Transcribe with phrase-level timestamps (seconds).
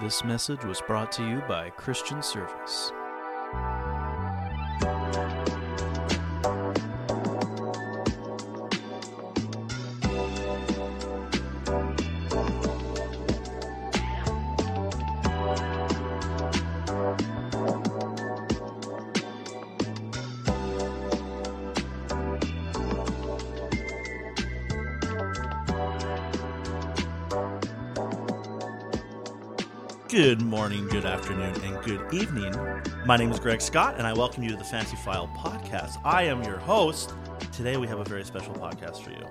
[0.00, 2.92] This message was brought to you by Christian Service.
[30.68, 32.54] Morning, good afternoon, and good evening.
[33.06, 35.96] My name is Greg Scott, and I welcome you to the Fancy File podcast.
[36.04, 37.14] I am your host.
[37.54, 39.24] Today, we have a very special podcast for you.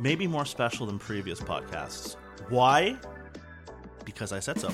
[0.00, 2.16] Maybe more special than previous podcasts.
[2.48, 2.96] Why?
[4.04, 4.70] Because I said so.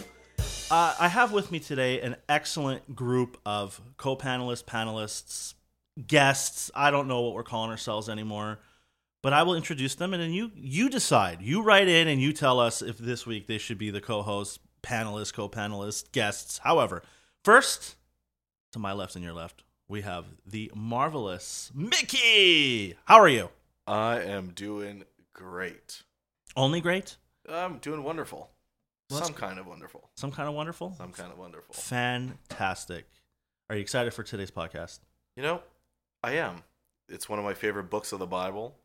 [0.71, 5.53] Uh, I have with me today an excellent group of co panelists, panelists,
[6.07, 6.71] guests.
[6.75, 8.59] I don't know what we're calling ourselves anymore
[9.23, 11.43] but I will introduce them, and then you you decide.
[11.43, 14.61] You write in and you tell us if this week they should be the co-host,
[14.83, 16.59] panelists, co-panelists, guests.
[16.59, 17.03] However,
[17.45, 17.97] first
[18.73, 22.97] to my left and your left, we have the marvelous Mickey.
[23.05, 23.51] How are you?
[23.87, 26.03] I am doing great.
[26.57, 27.17] Only great.
[27.49, 28.51] I'm doing wonderful.
[29.11, 30.09] Well, Some kind of wonderful.
[30.15, 30.95] Some kind of wonderful.
[30.97, 31.75] Some kind of wonderful.
[31.75, 33.07] Fantastic.
[33.69, 35.01] Are you excited for today's podcast?
[35.37, 35.63] You know,
[36.23, 36.63] I am.
[37.09, 38.77] It's one of my favorite books of the Bible,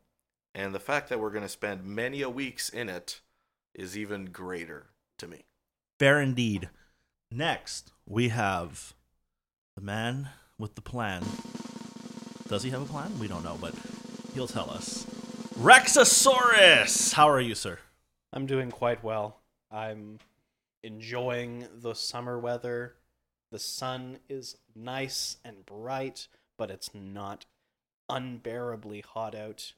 [0.54, 3.20] and the fact that we're going to spend many a weeks in it
[3.74, 4.86] is even greater
[5.18, 5.44] to me.
[5.98, 6.68] Fair indeed.
[7.30, 8.94] Next, we have
[9.74, 11.22] the man with the plan.
[12.48, 13.18] Does he have a plan?
[13.18, 13.74] We don't know, but
[14.34, 15.06] he'll tell us.
[15.58, 17.14] Rexosaurus!
[17.14, 17.78] How are you, sir?
[18.32, 19.40] I'm doing quite well.
[19.70, 20.18] I'm
[20.84, 22.94] enjoying the summer weather.
[23.50, 27.46] The sun is nice and bright, but it's not
[28.08, 29.72] unbearably hot out.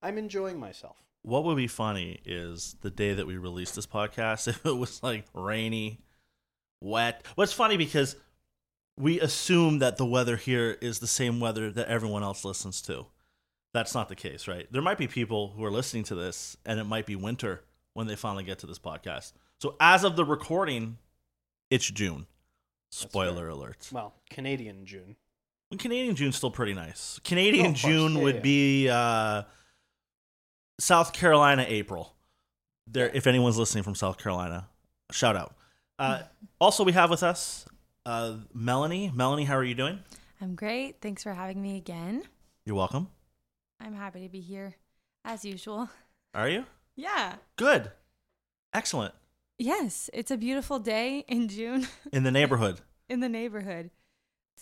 [0.00, 1.03] I'm enjoying myself.
[1.24, 5.02] What would be funny is the day that we release this podcast if it was
[5.02, 6.00] like rainy,
[6.82, 7.24] wet.
[7.34, 8.16] What's funny because
[8.98, 13.06] we assume that the weather here is the same weather that everyone else listens to.
[13.72, 14.68] That's not the case, right?
[14.70, 17.64] There might be people who are listening to this and it might be winter
[17.94, 19.32] when they finally get to this podcast.
[19.60, 20.98] So as of the recording,
[21.70, 22.26] it's June.
[22.90, 23.88] Spoiler alert.
[23.90, 25.16] Well, Canadian June.
[25.78, 27.18] Canadian June's still pretty nice.
[27.24, 27.74] Canadian Oh.
[27.74, 28.40] June Yeah, would yeah.
[28.42, 29.42] be uh,
[30.78, 32.14] South Carolina April.
[32.86, 34.68] There, if anyone's listening from South Carolina,
[35.10, 35.54] shout out.
[35.98, 36.22] Uh,
[36.60, 37.64] also, we have with us
[38.04, 39.10] uh, Melanie.
[39.14, 40.00] Melanie, how are you doing?
[40.40, 41.00] I'm great.
[41.00, 42.24] Thanks for having me again.
[42.66, 43.08] You're welcome.
[43.80, 44.74] I'm happy to be here
[45.24, 45.88] as usual.
[46.34, 46.64] Are you
[46.96, 47.36] Yeah.
[47.56, 47.90] good?
[48.74, 49.14] Excellent.
[49.58, 53.90] Yes, it's a beautiful day in June In the neighborhood, in the neighborhood.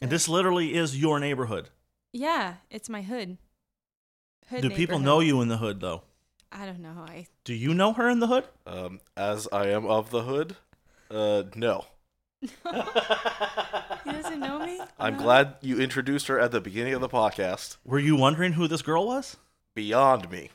[0.02, 1.70] and this literally is your neighborhood.
[2.12, 3.38] Yeah, it's my hood.
[4.52, 6.02] Hood Do people know you in the hood though?
[6.52, 7.04] I don't know.
[7.08, 8.44] I Do you know her in the hood?
[8.66, 10.56] Um, as I am of the hood,
[11.10, 11.86] uh, no.
[12.42, 12.48] he
[14.12, 14.78] doesn't know me.
[14.98, 15.22] I'm No?
[15.22, 17.76] glad you introduced her at the beginning of the podcast.
[17.84, 19.36] Were you wondering who this girl was?
[19.74, 20.50] Beyond me.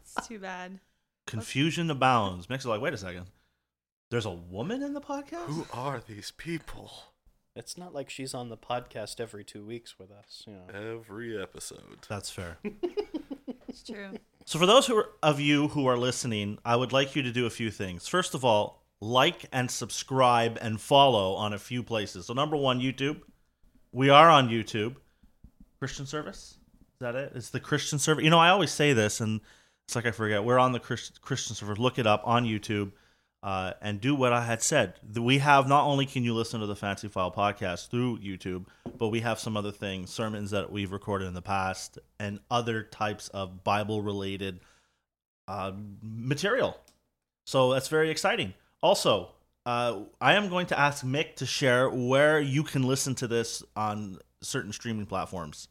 [0.00, 0.78] It's too bad.
[1.26, 2.48] Confusion abounds.
[2.48, 3.26] Mick's like, wait a second.
[4.10, 5.46] There's a woman in the podcast.
[5.46, 6.92] Who are these people?
[7.58, 10.44] It's not like she's on the podcast every two weeks with us.
[10.46, 10.92] You know.
[10.96, 12.06] Every episode.
[12.08, 12.58] That's fair.
[13.68, 14.12] It's true.
[14.46, 17.30] So, for those who are, of you who are listening, I would like you to
[17.30, 18.08] do a few things.
[18.08, 22.26] First of all, like and subscribe and follow on a few places.
[22.26, 23.20] So, number one, YouTube.
[23.92, 24.96] We are on YouTube.
[25.78, 26.56] Christian Service.
[26.80, 27.32] Is that it?
[27.34, 28.24] It's the Christian Service.
[28.24, 29.42] You know, I always say this, and
[29.86, 30.42] it's like I forget.
[30.42, 31.78] We're on the Christ- Christian Service.
[31.78, 32.92] Look it up on YouTube.
[33.40, 34.94] Uh, and do what I had said.
[35.14, 38.66] We have not only can you listen to the Fancy File podcast through YouTube,
[38.96, 42.82] but we have some other things, sermons that we've recorded in the past, and other
[42.82, 44.58] types of Bible related
[45.46, 45.72] uh,
[46.02, 46.76] material.
[47.46, 48.54] So that's very exciting.
[48.82, 49.30] Also,
[49.64, 53.62] uh, I am going to ask Mick to share where you can listen to this
[53.76, 55.68] on certain streaming platforms.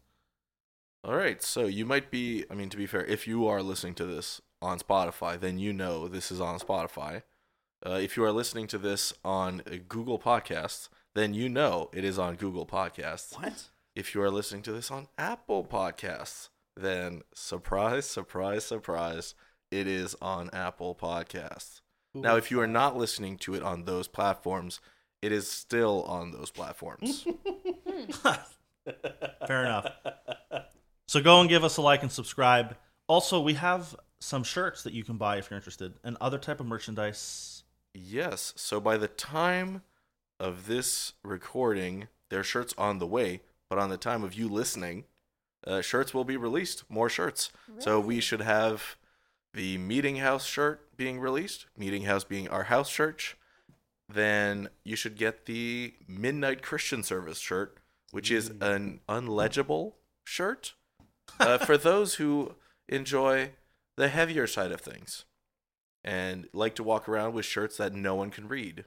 [1.03, 3.93] All right, so you might be, I mean, to be fair, if you are listening
[3.95, 7.23] to this on Spotify, then you know this is on Spotify.
[7.85, 12.03] Uh, if you are listening to this on uh, Google Podcasts, then you know it
[12.03, 13.39] is on Google Podcasts.
[13.39, 13.69] What?
[13.95, 19.33] If you are listening to this on Apple Podcasts, then surprise, surprise, surprise,
[19.71, 21.81] it is on Apple Podcasts.
[22.13, 24.79] Who Now, if you are not listening to it on those platforms,
[25.21, 27.25] it is still on those platforms.
[29.47, 29.91] Fair enough.
[31.07, 32.75] So go and give us a like and subscribe.
[33.07, 36.59] Also, we have some shirts that you can buy if you're interested, and other type
[36.59, 37.56] of merchandise.
[37.93, 38.53] Yes.
[38.55, 39.81] So by the time
[40.39, 43.41] of this recording, their shirts on the way.
[43.69, 45.05] But on the time of you listening,
[45.65, 46.83] uh, shirts will be released.
[46.89, 47.51] More shirts.
[47.79, 48.95] So we should have
[49.53, 51.65] the Meeting House shirt being released.
[51.77, 53.35] Meeting House being our house church.
[54.09, 57.77] then you should get the Midnight Christian Service shirt,
[58.11, 59.93] which is an unlegible
[60.23, 60.75] shirt
[61.41, 62.55] uh, for those who
[62.87, 63.51] enjoy
[63.97, 65.25] the heavier side of things
[66.07, 68.85] and like to walk around with shirts that no one can read.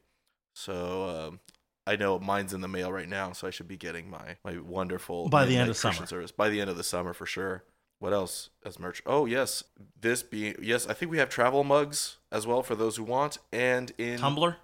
[0.55, 1.41] So um,
[1.87, 4.59] I know mine's in the mail right now, so I should be getting my my
[4.59, 6.07] wonderful By the end of Christian summer.
[6.07, 7.65] service by the end of the summer for sure.
[7.99, 9.03] What else as merch?
[9.05, 9.63] Oh yes,
[10.01, 13.37] this being yes, I think we have travel mugs as well for those who want,
[13.53, 14.57] and in tumbler.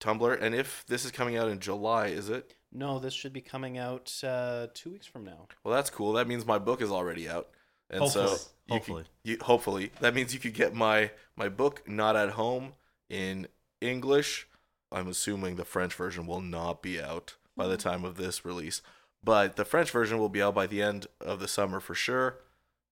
[0.00, 0.32] Tumbler.
[0.32, 2.54] And if this is coming out in July, is it?
[2.72, 5.48] No, this should be coming out uh, two weeks from now.
[5.62, 6.14] Well, that's cool.
[6.14, 7.50] That means my book is already out,
[7.90, 8.38] and so Hopefully.
[8.66, 9.02] you Hopefully.
[9.02, 12.72] could, you, hopefully that means you could get my my book not at home
[13.08, 13.48] in
[13.80, 14.46] English.
[14.92, 18.82] I'm assuming the French version will not be out by the time of this release,
[19.22, 22.38] but the French version will be out by the end of the summer for sure.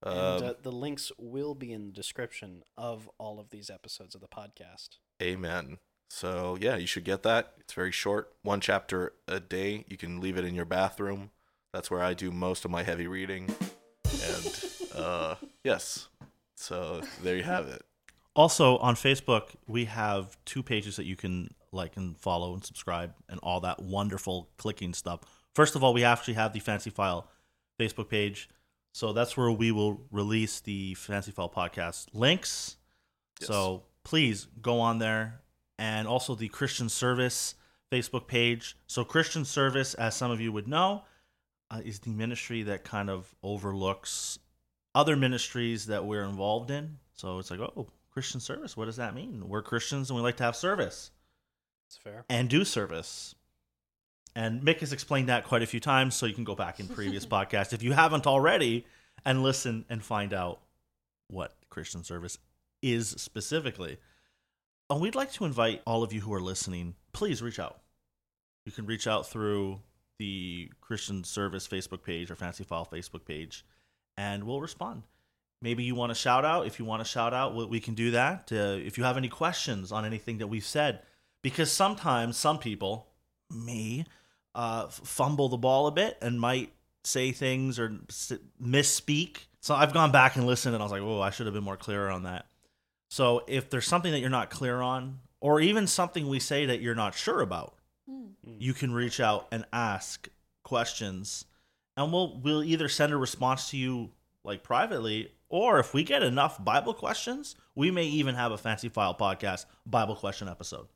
[0.03, 4.15] and Um, uh, the links will be in the description of all of these episodes
[4.15, 4.97] of the podcast.
[5.21, 5.79] Amen.
[6.09, 7.53] So yeah, you should get that.
[7.59, 9.85] It's very short, one chapter a day.
[9.87, 11.31] You can leave it in your bathroom.
[11.73, 13.53] That's where I do most of my heavy reading.
[14.05, 14.63] And
[14.95, 16.07] uh, yes,
[16.55, 17.81] so there you have it.
[18.35, 23.13] Also on Facebook, we have two pages that you can like and follow and subscribe
[23.27, 25.21] and all that wonderful clicking stuff.
[25.55, 27.29] First of all, we actually have the Fancy File
[27.79, 28.49] Facebook page.
[28.93, 32.77] So that's where we will release the Fancy File podcast links.
[33.39, 33.47] Yes.
[33.47, 35.41] So please go on there
[35.77, 37.55] and also the Christian Service
[37.91, 38.77] Facebook page.
[38.87, 41.03] So Christian Service, as some of you would know,
[41.71, 44.39] uh, is the ministry that kind of overlooks
[44.95, 46.97] other ministries that we're involved in.
[47.13, 48.75] So it's like, oh, Christian service.
[48.75, 49.47] What does that mean?
[49.47, 51.11] We're Christians and we like to have service
[51.87, 52.25] It's fair.
[52.29, 53.35] and do service.
[54.35, 56.87] And Mick has explained that quite a few times, so you can go back in
[56.87, 58.85] previous podcasts if you haven't already
[59.25, 60.61] and listen and find out
[61.27, 62.37] what Christian service
[62.81, 63.97] is specifically.
[64.89, 67.79] And we'd like to invite all of you who are listening, please reach out.
[68.65, 69.79] You can reach out through
[70.17, 73.65] the Christian Service Facebook page or Fancy File Facebook page,
[74.19, 75.03] and we'll respond.
[75.61, 76.67] Maybe you want to shout out.
[76.67, 78.51] If you want to shout out, we- can do that.
[78.51, 81.01] Uh, if you have any questions on anything that we've said,
[81.41, 83.07] because sometimes some people,
[83.49, 84.05] me,
[84.55, 86.73] uh, fumble the ball a bit and might
[87.05, 87.89] say things or
[88.61, 89.45] misspeak.
[89.61, 91.63] So I've gone back and listened, and I was like, "Oh, I should have been
[91.63, 92.45] more clear on that."
[93.09, 96.81] So if there's something that you're not clear on, or even something we say that
[96.81, 97.75] you're not sure about,
[98.43, 100.27] you can reach out and ask
[100.63, 101.45] questions,
[101.99, 104.11] and we'll we'll either send a response to you
[104.45, 108.87] like privately, or if we get enough Bible questions, we may even have a fancy
[108.87, 110.87] file podcast Bible question episode.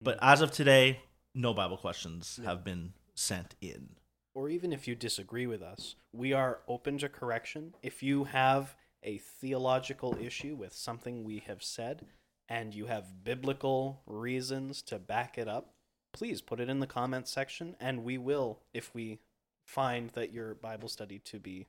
[0.00, 0.20] But mm.
[0.22, 1.00] as of today,
[1.34, 3.88] no Bible questions have been sent in.
[4.34, 7.74] or even if you disagree with us, we are open to correction.
[7.82, 12.06] If you have a theological issue with something we have said
[12.48, 15.74] and you have biblical reasons to back it up,
[16.12, 19.20] please put it in the comments section and we will, if we
[19.66, 21.68] find that your Bible study to be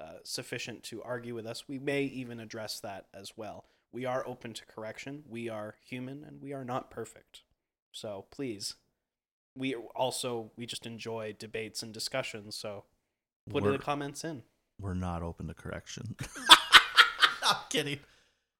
[0.00, 3.64] uh, sufficient to argue with us, we may even address that as well.
[3.92, 5.24] We are open to correction.
[5.28, 7.42] We are human and we are not perfect.
[7.90, 8.76] So please
[9.56, 12.84] we also we just enjoy debates and discussions so
[13.50, 14.44] put We're- the comments in
[14.80, 16.16] we're not open to correction.
[17.42, 17.98] I'm kidding.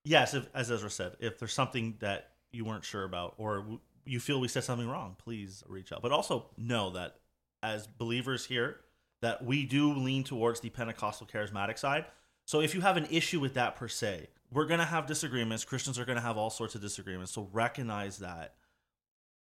[0.05, 3.65] Yes, if, as Ezra said, if there's something that you weren't sure about or
[4.05, 6.03] you feel we said something wrong, please reach out.
[6.03, 7.19] But also know that
[7.62, 8.81] as believers here,
[9.22, 12.06] that we do lean towards the Pentecostal charismatic side.
[12.46, 15.64] So if you have an issue with that per se, we're going to have disagreements.
[15.64, 17.32] Christians are going to have all sorts of disagreements.
[17.32, 18.55] So recognize that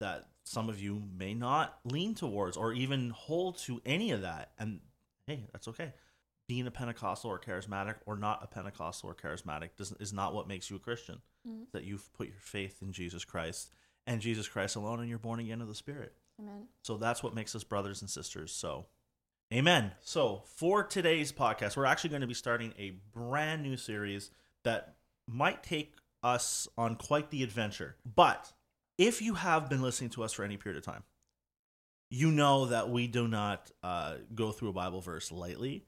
[0.00, 4.50] that some of you may not lean towards or even hold to any of that.
[4.58, 4.80] And
[5.26, 5.92] hey, that's okay.
[6.46, 10.48] Being a Pentecostal or charismatic or not a Pentecostal or charismatic doesn't is not what
[10.48, 11.22] makes you a Christian.
[11.48, 11.66] Mm.
[11.72, 13.70] That you've put your faith in Jesus Christ
[14.06, 16.12] and Jesus Christ alone and you're born again of the Spirit.
[16.40, 16.68] Amen.
[16.82, 18.52] So that's what makes us brothers and sisters.
[18.52, 18.86] So,
[19.52, 19.92] amen.
[20.00, 24.30] So, for today's podcast, we're actually going to be starting a brand new series
[24.64, 24.96] that
[25.28, 27.96] might take us on quite the adventure.
[28.14, 28.52] But
[28.98, 31.04] if you have been listening to us for any period of time,
[32.10, 35.84] you know that we do not uh, go through a Bible verse lightly.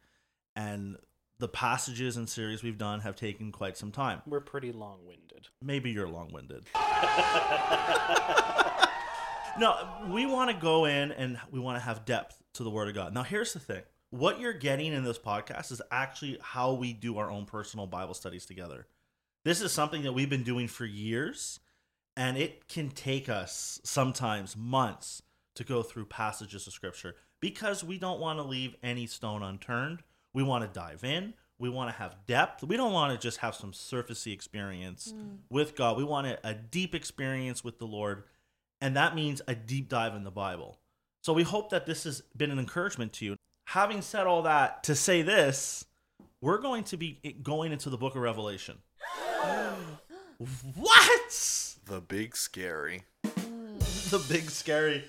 [0.55, 0.97] And
[1.39, 4.23] the passages and series we've done have taken quite some time.
[4.27, 6.65] we're pretty long-winded Maybe you're long winded.
[9.59, 12.89] no, we want to go in and we want to have depth to the Word
[12.89, 13.15] of God.
[13.15, 17.19] Now, here's the thing what you're getting in this podcast is actually how we do
[17.19, 18.87] our own personal Bible studies together.
[19.45, 21.61] This is something that we've been doing for years,
[22.17, 25.23] and it can take us sometimes months
[25.55, 30.03] to go through passages of Scripture because we don't want to leave any stone unturned.
[30.33, 31.35] We want to dive in.
[31.59, 32.63] We want to have depth.
[32.63, 35.39] We don't want to just have some surfacey experience mm.
[35.49, 35.97] with God.
[35.97, 38.25] We want a, a deep experience with the Lord
[38.81, 40.79] And that means a deep dive in the Bible.
[41.23, 43.37] So we hope that this has been an encouragement to you.
[43.69, 45.85] Having said all that, to say this,
[46.41, 48.79] we're going to be going into the book of Revelation.
[50.75, 51.77] what?
[51.87, 53.03] The big scary.
[53.23, 55.05] the big scary.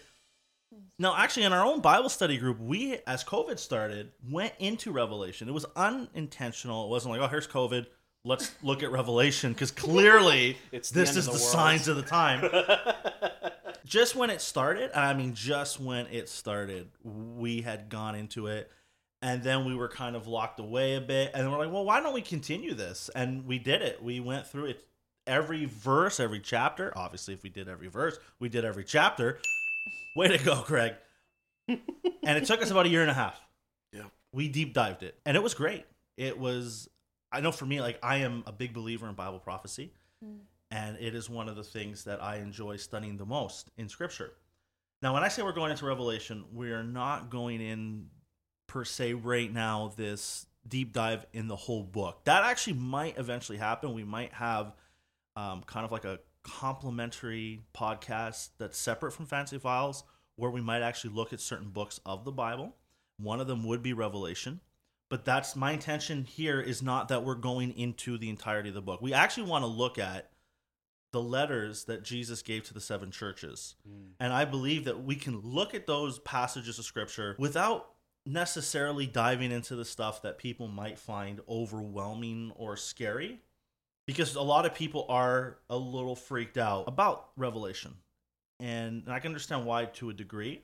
[0.99, 5.47] Now, actually, in our own Bible study group, we, as COVID started, went into Revelation.
[5.47, 6.85] It was unintentional.
[6.85, 7.85] It wasn't like, oh, here's COVID.
[8.25, 12.01] Let's look at Revelation because clearly It's this end is the, the signs of the
[12.01, 12.41] time.
[13.87, 18.47] just when it started, and I mean, just when it started, we had gone into
[18.47, 18.69] it,
[19.21, 22.01] and then we were kind of locked away a bit, and we're like, well, why
[22.01, 23.09] don't we continue this?
[23.15, 24.03] And we did it.
[24.03, 24.85] We went through it
[25.25, 26.93] every verse, every chapter.
[26.95, 29.39] Obviously, if we did every verse, we did every chapter.
[30.15, 30.95] Way to go, Greg.
[31.67, 31.79] and
[32.23, 33.39] it took us about a year and a half.
[33.93, 34.11] Yep.
[34.33, 35.85] We deep dived it, and it was great.
[36.17, 36.89] It was,
[37.31, 40.39] I know for me, like, I am a big believer in Bible prophecy, mm.
[40.71, 44.33] And it is one of the things that I enjoy studying the most in Scripture.
[45.01, 48.07] Now, when I say we're going into Revelation, we are not going in
[48.67, 52.25] per se right now this deep dive in the whole book.
[52.25, 53.93] That actually might eventually happen.
[53.93, 54.73] We might have
[55.35, 60.03] um, kind of like a complementary podcast that's separate from Fancy Files,
[60.35, 62.75] where we might actually look at certain books of the Bible.
[63.17, 64.61] One of them would be Revelation.
[65.09, 68.81] But that's my intention here is not that we're going into the entirety of the
[68.81, 69.01] book.
[69.01, 70.31] We actually want to look at
[71.17, 73.73] the letters that Jesus gave to the seven churches.
[73.89, 74.09] Mm.
[74.19, 77.89] And I believe that we can look at those passages of scripture without
[78.27, 83.39] necessarily diving into the stuff that people might find overwhelming or scary
[84.05, 87.95] because a lot of people are a little freaked out about revelation.
[88.59, 90.61] And i can understand why to a degree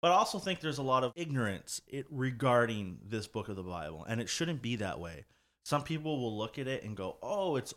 [0.00, 3.62] but i also think there's a lot of ignorance it, regarding this book of the
[3.62, 5.26] bible and it shouldn't be that way.
[5.64, 7.74] Some people will look at it and go oh it's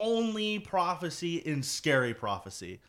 [0.00, 2.80] only prophecy and scary prophecy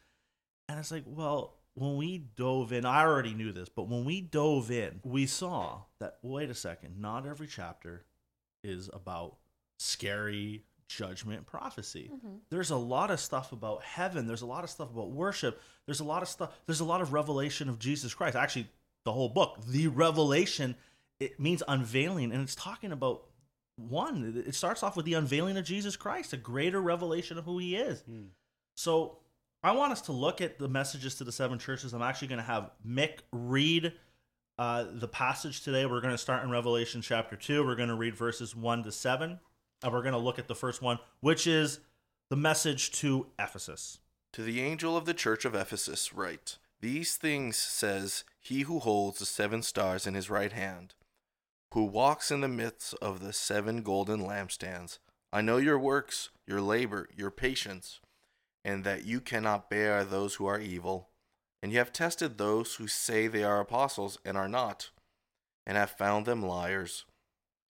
[0.67, 4.21] and it's like well when we dove in i already knew this but when we
[4.21, 8.05] dove in we saw that wait a second not every chapter
[8.63, 9.37] is about
[9.79, 10.63] scary
[10.97, 12.11] judgment prophecy.
[12.13, 12.35] Mm-hmm.
[12.49, 14.27] There's a lot of stuff about heaven.
[14.27, 15.61] There's a lot of stuff about worship.
[15.85, 16.51] There's a lot of stuff.
[16.65, 18.35] There's a lot of revelation of Jesus Christ.
[18.35, 18.67] Actually,
[19.05, 20.75] the whole book, the revelation,
[21.19, 23.23] it means unveiling, and it's talking about
[23.89, 24.43] one.
[24.45, 27.75] It starts off with the unveiling of Jesus Christ, a greater revelation of who He
[27.75, 28.03] is.
[28.75, 29.17] So
[29.63, 31.93] I want us to look at the messages to the seven churches.
[31.93, 33.93] I'm actually going to have Mick read
[34.57, 35.85] uh, the passage today.
[35.85, 37.65] We're going to start in Revelation chapter 2.
[37.65, 39.39] We're going to read verses 1 to 7.
[39.83, 41.79] And we're going to look at the first one, which is
[42.29, 43.99] the message to Ephesus.
[44.33, 49.19] To the angel of the church of Ephesus, write These things says he who holds
[49.19, 50.93] the seven stars in his right hand,
[51.73, 54.99] who walks in the midst of the seven golden lampstands.
[55.31, 58.01] I know your works, your labor, your patience,
[58.65, 61.09] and that you cannot bear those who are evil.
[61.63, 64.89] And you have tested those who say they are apostles and are not,
[65.65, 67.05] and have found them liars.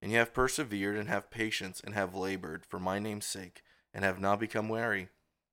[0.00, 3.62] And you have persevered and have patience and have labored for my name's sake,
[3.93, 5.09] and have not become weary.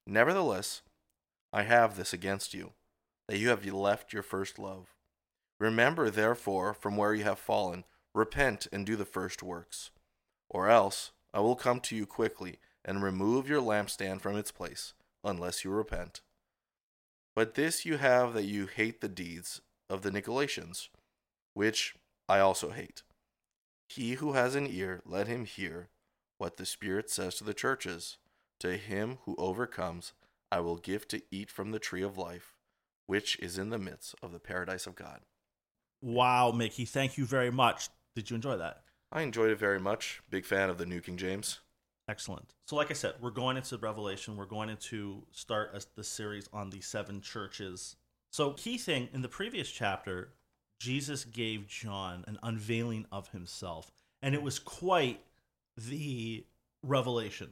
[0.05, 0.81] Nevertheless,
[1.51, 2.73] I have this against you,
[3.27, 4.93] that you have left your first love.
[5.59, 7.85] Remember, therefore, from where you have fallen,
[8.15, 9.91] repent and do the first works.
[10.50, 14.93] Or else I will come to you quickly and remove your lampstand from its place,
[15.24, 16.22] unless you repent.
[17.36, 20.88] But this you have that you hate the deeds of the Nicolaitans,
[21.53, 21.95] which
[22.29, 23.03] I also hate.
[23.89, 25.89] He who has an ear, let him hear
[26.38, 28.17] what the Spirit says to the churches.
[28.62, 30.13] To him who overcomes,
[30.51, 32.55] I will give to eat from the tree of life,
[33.05, 35.22] which is in the midst of the paradise of God.
[36.01, 37.89] Wow, Mickey, thank you very much.
[38.15, 38.81] Did you enjoy that?
[39.12, 40.22] I enjoyed it very much.
[40.29, 41.60] Big fan of the New King James.
[42.07, 42.53] Excellent.
[42.67, 44.38] So, like I said, we're going into Revelation.
[44.38, 47.95] We're going to start a, the series on the seven churches.
[48.31, 50.29] So, key thing in the previous chapter,
[50.79, 53.91] Jesus gave John an unveiling of himself,
[54.22, 55.22] and it was quite
[55.77, 56.45] the
[56.84, 57.50] revelation.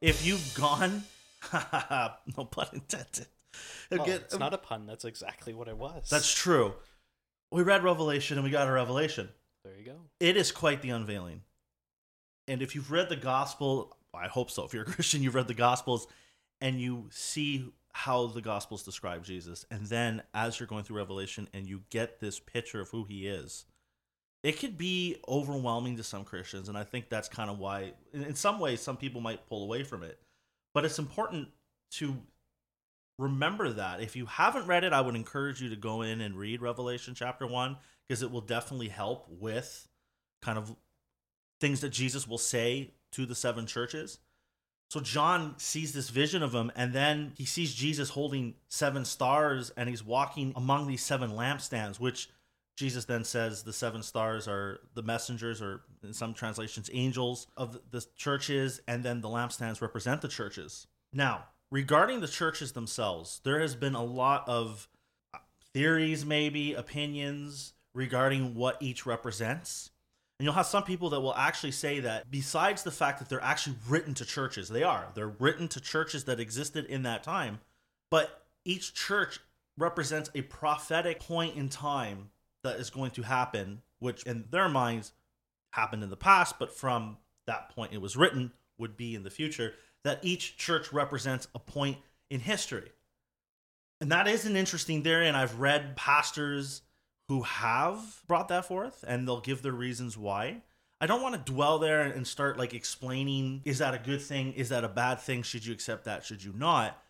[0.00, 1.04] If you've gone,
[1.52, 3.26] no pun intended.
[3.92, 4.86] Oh, Again, it's not a pun.
[4.86, 6.08] That's exactly what it was.
[6.08, 6.74] that's true.
[7.50, 9.28] We read Revelation and we got a revelation
[9.64, 9.96] there you go.
[10.20, 11.42] it is quite the unveiling.
[12.48, 14.64] And if you've read the gospel, I hope so.
[14.64, 16.06] If you're a Christian, you've read the gospels
[16.60, 19.64] and you see how the gospels describe Jesus.
[19.70, 23.26] And then as you're going through Revelation and you get this picture of who he
[23.26, 23.66] is,
[24.42, 26.68] it could be overwhelming to some Christians.
[26.68, 29.84] And I think that's kind of why, in some ways, some people might pull away
[29.84, 30.18] from it.
[30.74, 31.48] But it's important
[31.92, 32.16] to
[33.18, 34.00] remember that.
[34.00, 37.14] If you haven't read it, I would encourage you to go in and read Revelation
[37.14, 37.76] chapter 1
[38.06, 39.88] because it will definitely help with
[40.40, 40.74] kind of
[41.60, 44.18] things that Jesus will say to the seven churches.
[44.90, 49.70] So John sees this vision of him, and then he sees Jesus holding seven stars,
[49.74, 52.28] and he's walking among these seven lampstands, which
[52.76, 57.78] Jesus then says the seven stars are the messengers, or in some translations, angels of
[57.90, 60.86] the churches, and then the lampstands represent the churches.
[61.10, 64.88] Now, regarding the churches themselves, there has been a lot of
[65.34, 65.38] uh,
[65.72, 69.90] theories, maybe opinions regarding what each represents.
[70.38, 73.42] And you'll have some people that will actually say that besides the fact that they're
[73.42, 75.08] actually written to churches, they are.
[75.14, 77.60] They're written to churches that existed in that time,
[78.10, 79.40] but each church
[79.78, 82.30] represents a prophetic point in time
[82.64, 85.12] that is going to happen, which in their minds
[85.70, 89.30] happened in the past, but from that point it was written would be in the
[89.30, 89.74] future,
[90.04, 91.98] that each church represents a point
[92.30, 92.90] in history.
[94.00, 96.82] And that is an interesting theory, and I've read pastors
[97.28, 100.62] who have brought that forth and they'll give their reasons why.
[101.00, 104.52] I don't want to dwell there and start like explaining is that a good thing?
[104.52, 105.42] Is that a bad thing?
[105.42, 106.24] Should you accept that?
[106.24, 107.02] Should you not?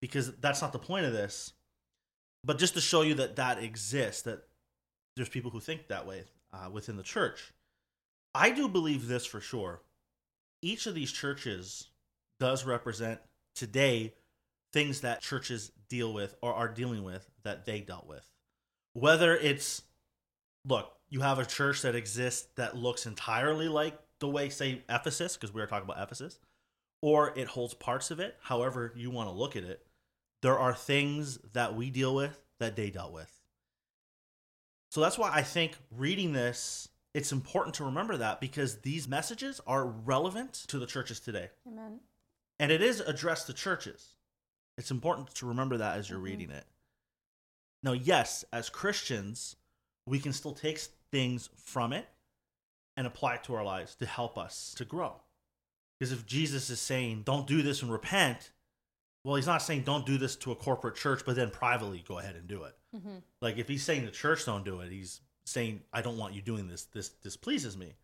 [0.00, 1.52] Because that's not the point of this.
[2.44, 4.44] But just to show you that that exists, that
[5.14, 7.52] there's people who think that way uh, within the church.
[8.34, 9.82] I do believe this for sure.
[10.62, 11.88] Each of these churches
[12.38, 13.20] does represent
[13.54, 14.14] today
[14.72, 18.28] things that churches deal with or are dealing with that they dealt with
[18.96, 19.82] whether it's
[20.64, 25.36] look, you have a church that exists that looks entirely like the way, say, Ephesus,
[25.36, 26.38] because we were talking about Ephesus,
[27.02, 29.86] or it holds parts of it, however you want to look at it,
[30.40, 33.30] there are things that we deal with that they dealt with.
[34.90, 39.60] So that's why I think reading this, it's important to remember that because these messages
[39.66, 41.50] are relevant to the churches today.
[41.68, 42.00] Amen.
[42.58, 44.16] And it is addressed to churches.
[44.78, 46.24] It's important to remember that as you're Mhm.
[46.24, 46.66] reading it.
[47.82, 49.56] Now, yes, as Christians,
[50.06, 52.08] we can still take things from it
[52.96, 55.20] and apply it to our lives to help us to grow.
[55.98, 58.52] Because if Jesus is saying, don't do this and repent,
[59.24, 62.18] well, he's not saying don't do this to a corporate church, but then privately go
[62.18, 62.78] ahead and do it.
[62.94, 63.18] Mm-hmm.
[63.40, 66.42] Like if he's saying the church don't do it, he's saying I don't want you
[66.42, 66.84] doing this.
[66.84, 67.96] This displeases me.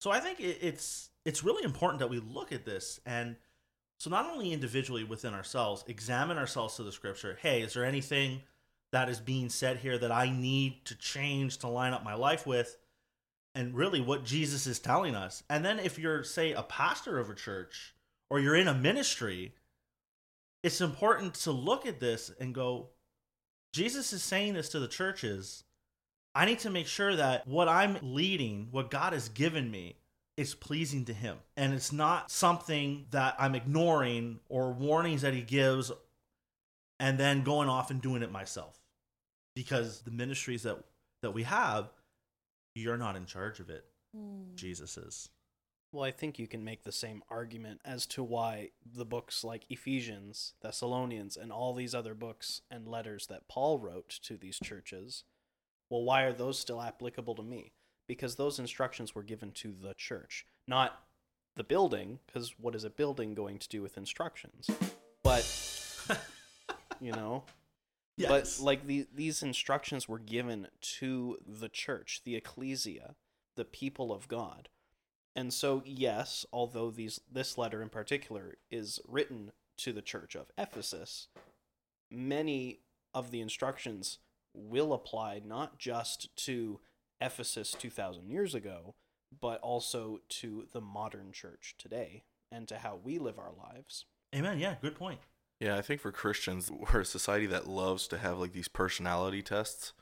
[0.00, 3.36] So I think it, it's it's really important that we look at this and
[4.02, 7.38] so not only individually within ourselves, examine ourselves to the scripture.
[7.40, 8.42] Hey, is there anything
[8.90, 12.44] that is being said here that I need to change to line up my life
[12.44, 12.78] with?
[13.54, 15.44] And really what Jesus is telling us.
[15.48, 17.94] And then if you're say a pastor of a church
[18.28, 19.54] or you're in a ministry,
[20.64, 22.88] it's important to look at this and go,
[23.72, 25.62] Jesus is saying this to the churches.
[26.34, 29.94] I need to make sure that what I'm leading, what God has given me,
[30.36, 31.38] is pleasing to Him.
[31.56, 35.92] And it's not something that I'm ignoring or warnings that He gives
[36.98, 38.78] and then going off and doing it myself.
[39.54, 40.78] Because the ministries that,
[41.20, 41.90] that we have,
[42.74, 43.84] you're not in charge of it.
[44.16, 44.54] Mm.
[44.54, 45.28] Jesus is.
[45.92, 49.66] Well, I think you can make the same argument as to why the books like
[49.68, 55.24] Ephesians, Thessalonians, and all these other books and letters that Paul wrote to these churches,
[55.90, 57.72] well, why are those still applicable to me?
[58.06, 61.02] Because those instructions were given to the church, not
[61.54, 64.68] the building, because what is a building going to do with instructions?
[65.22, 65.46] But,
[67.00, 67.44] you know,
[68.16, 68.58] Yes.
[68.58, 73.14] but like the, these instructions were given to the church, the ecclesia,
[73.56, 74.68] the people of God.
[75.34, 80.50] And so yes, although these this letter in particular is written to the church of
[80.58, 81.28] Ephesus,
[82.10, 82.80] many
[83.14, 84.18] of the instructions
[84.54, 86.80] will apply not just to
[87.22, 88.94] Ephesus 2000 years ago,
[89.40, 94.04] but also to the modern church today and to how we live our lives.
[94.34, 94.58] Amen.
[94.58, 95.20] Yeah, good point.
[95.60, 99.42] Yeah, I think for Christians, we're a society that loves to have like these personality
[99.42, 99.92] tests,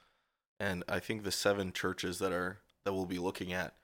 [0.58, 3.74] and I think the seven churches that are that we'll be looking at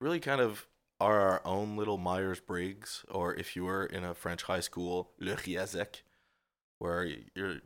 [0.00, 0.66] really kind of
[0.98, 5.10] are our own little Myers Briggs, or if you were in a French high school,
[5.20, 6.02] le RIASEC,
[6.78, 7.60] where you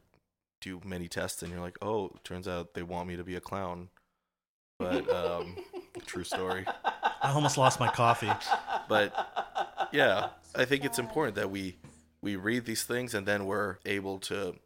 [0.60, 3.40] do many tests and you're like, oh, turns out they want me to be a
[3.40, 3.88] clown.
[4.80, 5.56] But um,
[6.06, 6.64] true story.
[7.22, 8.32] I almost lost my coffee.
[8.88, 11.76] But yeah, I think it's important that we
[12.22, 14.56] we read these things and then we're able to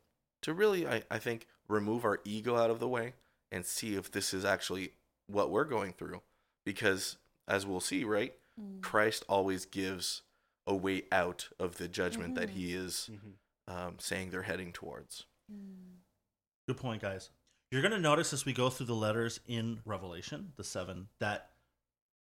[0.43, 3.15] to really I, I think remove our ego out of the way
[3.53, 4.93] and see if this is actually
[5.27, 6.23] what we're going through.
[6.65, 7.17] Because
[7.49, 8.81] as we'll see, right, Mm.
[8.83, 10.23] Christ always gives
[10.65, 12.53] a way out of the judgment that Mhm.
[12.53, 13.33] he is Mhm.
[13.75, 15.25] um, saying they're heading towards.
[15.53, 15.97] Mm.
[16.69, 17.31] Good point, guys.
[17.75, 21.51] You're going to notice as we go through the letters in Revelation, the seven, that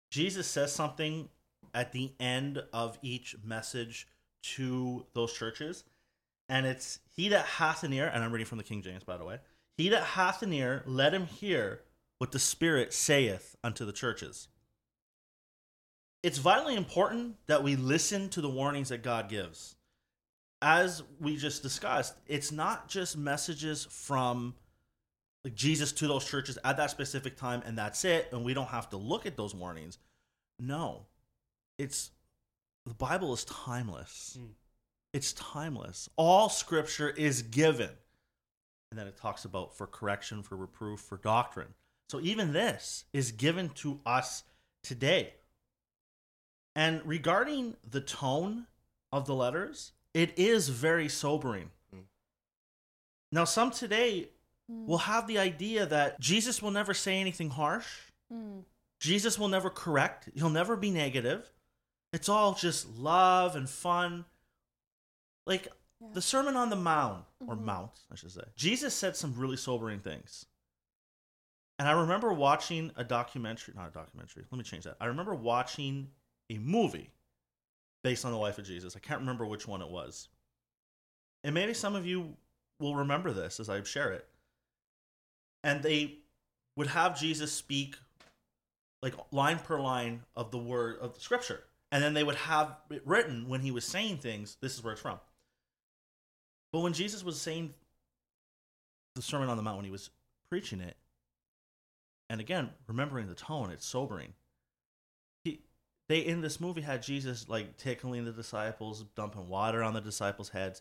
[0.08, 1.28] Jesus says something
[1.74, 4.06] at the end of each message
[4.42, 5.82] to those churches.
[6.48, 9.16] And it's, He that hath an ear, and I'm reading from the King James, by
[9.16, 9.38] the way,
[9.76, 11.80] He that hath an ear, let him hear
[12.18, 14.46] what the Spirit saith unto the churches.
[16.22, 19.74] it's vitally important that we listen to the warnings that God gives.
[20.62, 24.54] As we just discussed, it's not just messages from
[25.44, 28.68] like Jesus to those churches at that specific time and that's it and we don't
[28.68, 29.98] have to look at those warnings.
[30.58, 31.06] No.
[31.78, 32.10] It's
[32.86, 34.36] the Bible is timeless.
[34.40, 34.50] Mm.
[35.12, 36.08] It's timeless.
[36.16, 37.90] All scripture is given.
[38.90, 41.74] And then it talks about for correction, for reproof, for doctrine.
[42.08, 44.42] So even this is given to us
[44.82, 45.34] today.
[46.74, 48.66] And regarding the tone
[49.12, 51.70] of the letters, it is very sobering.
[51.94, 52.02] Mm.
[53.32, 54.28] Now, some today
[54.70, 54.86] Mm.
[54.86, 57.88] will have the idea that Jesus will never say anything harsh.
[58.32, 58.64] Mm.
[59.00, 60.28] Jesus will never correct.
[60.34, 61.50] He'll never be negative.
[62.12, 64.26] It's all just love and fun.
[65.46, 65.68] Like
[66.00, 66.08] Yeah.
[66.12, 67.62] the Sermon on the Mount, or Mhm.
[67.62, 68.44] Mount, I should say.
[68.54, 70.46] Jesus said some really sobering things.
[71.78, 74.98] And I remember watching a documentary, not a documentary, let me change that.
[75.00, 76.12] I remember watching
[76.50, 77.10] a movie
[78.02, 78.96] based on the life of Jesus.
[78.96, 80.28] I can't remember which one it was.
[81.42, 82.36] And maybe some of you
[82.78, 84.28] will remember this as I share it.
[85.62, 86.18] And they
[86.76, 87.96] would have Jesus speak
[89.02, 91.62] like line per line of the word of the scripture.
[91.92, 94.92] And then they would have it written when he was saying things, this is where
[94.92, 95.18] it's from.
[96.72, 97.74] But when Jesus was saying
[99.16, 100.10] the Sermon on the Mount, when he was
[100.48, 100.96] preaching it,
[102.28, 104.34] and again, remembering the tone, it's sobering.
[105.42, 105.62] He,
[106.08, 110.50] they in this movie had Jesus like tickling the disciples, dumping water on the disciples'
[110.50, 110.80] heads,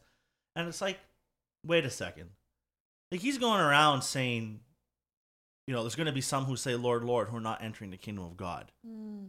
[0.55, 0.99] and it's like,
[1.65, 2.29] wait a second,
[3.11, 4.59] like he's going around saying,
[5.69, 7.91] you know, there's going to be some who say, "Lord, Lord," who are not entering
[7.91, 8.71] the kingdom of God.
[8.83, 9.27] Mm.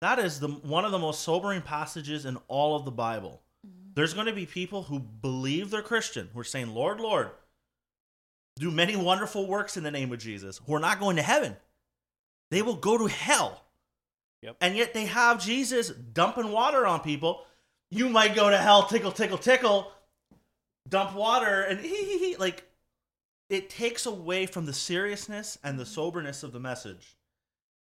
[0.00, 3.42] That is the one of the most sobering passages in all of the Bible.
[3.66, 3.94] Mm.
[3.94, 7.32] There's going to be people who believe they're Christian, who are saying, Lord, Lord,
[8.58, 11.56] do many wonderful works in the name of Jesus, who are not going to heaven.
[12.50, 13.66] They will go to hell.
[14.40, 14.56] Yep.
[14.62, 17.44] And yet they have Jesus dumping water on people.
[17.90, 19.92] You might go to hell, tickle, tickle, tickle,
[20.88, 22.36] dump water, and hee hee hee.
[22.36, 22.64] Like,
[23.48, 27.16] it takes away from the seriousness and the soberness of the message.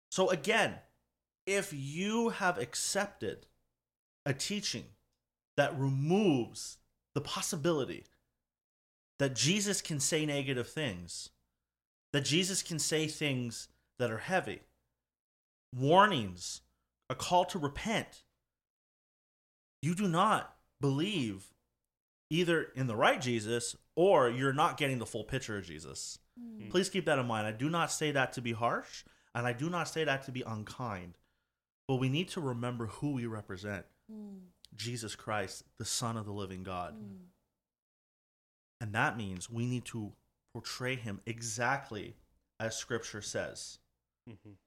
[0.09, 0.75] So, again,
[1.45, 3.45] if you have accepted
[4.25, 4.85] a teaching
[5.57, 6.77] that removes
[7.13, 8.05] the possibility
[9.19, 11.29] that Jesus can say negative things,
[12.11, 14.61] that Jesus can say things that are heavy,
[15.73, 16.61] warnings,
[17.09, 18.23] a call to repent,
[19.81, 21.53] you do not believe
[22.29, 26.19] either in the right Jesus or you're not getting the full picture of Jesus.
[26.39, 26.69] Mm.
[26.69, 27.47] Please keep that in mind.
[27.47, 30.31] I do not say that to be harsh, and I do not say that to
[30.31, 31.17] be unkind.
[31.87, 34.41] But we need to remember who we represent Mm.
[34.75, 36.95] Jesus Christ, the Son of the living God.
[36.95, 37.27] Mm.
[38.81, 40.13] And that means we need to
[40.53, 42.15] portray him exactly
[42.59, 43.79] as Scripture says.
[44.29, 44.57] Mhm.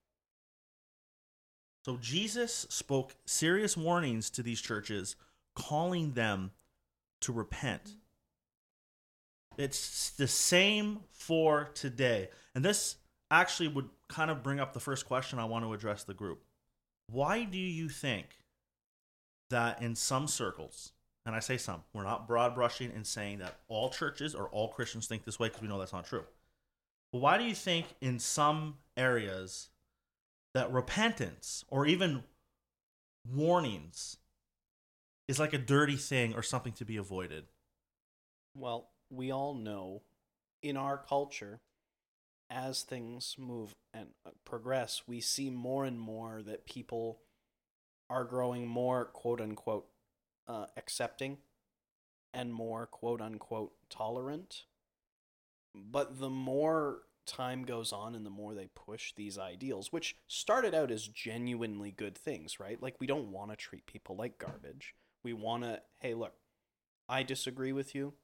[1.85, 5.17] So Jesus spoke serious warnings to these churches,
[5.55, 6.53] calling them
[7.21, 7.95] to repent.
[9.57, 12.29] It's the same for today.
[12.55, 12.97] And this
[13.31, 16.43] actually would kind of bring up the first question I want to address the group.
[17.11, 18.27] Why do you think
[19.51, 20.93] that in some circles,
[21.27, 24.69] and I say some, we're not broad brushing and saying that all churches or all
[24.69, 26.25] Christians think this way because we know that's not true.
[27.13, 29.71] But why do you think in some areas
[30.55, 32.23] that repentance or even
[33.35, 34.19] warnings
[35.29, 37.45] is like a dirty thing or something to be avoided?
[38.55, 40.03] Well, we all know
[40.63, 41.61] in our culture,
[42.51, 47.21] as things move and uh, progress, we see more and more that people
[48.11, 49.87] are growing more quote unquote
[50.49, 51.37] uh, accepting
[52.33, 54.65] and more quote unquote tolerant.
[55.75, 60.75] But the more time goes on and the more they push these ideals, which started
[60.75, 62.83] out as genuinely good things, right?
[62.83, 64.95] Like, we don't want to treat people like garbage.
[65.29, 66.33] We want to, hey, look,
[67.07, 68.15] I disagree with you,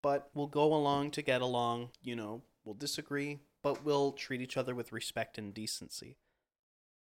[0.00, 1.88] but we'll go along to get along.
[2.04, 6.18] You know, we'll disagree, but we'll treat each other with respect and decency.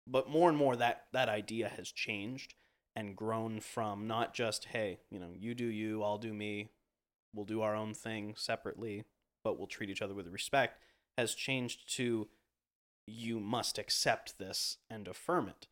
[0.07, 2.55] But more and more, that that idea has changed
[2.95, 6.69] and grown from not just hey, you know, you do you, I'll do me,
[7.31, 9.03] we'll do our own thing separately,
[9.43, 10.81] but we'll treat each other with respect.
[11.15, 12.27] Has changed to
[13.05, 15.67] you must accept this and affirm it.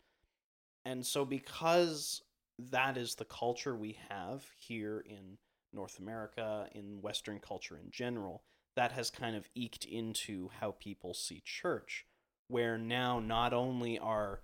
[0.85, 2.21] And so, because
[2.57, 5.37] that is the culture we have here in
[5.73, 8.43] North America, in Western culture in general,
[8.75, 12.05] that has kind of eked into how people see church,
[12.47, 14.41] where now not only are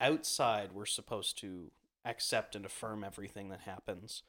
[0.00, 1.70] outside we're supposed to
[2.04, 4.22] accept and affirm everything that happens,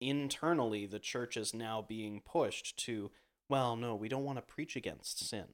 [0.00, 3.10] internally the church is now being pushed to,
[3.48, 5.46] well, no, we don't want to preach against sin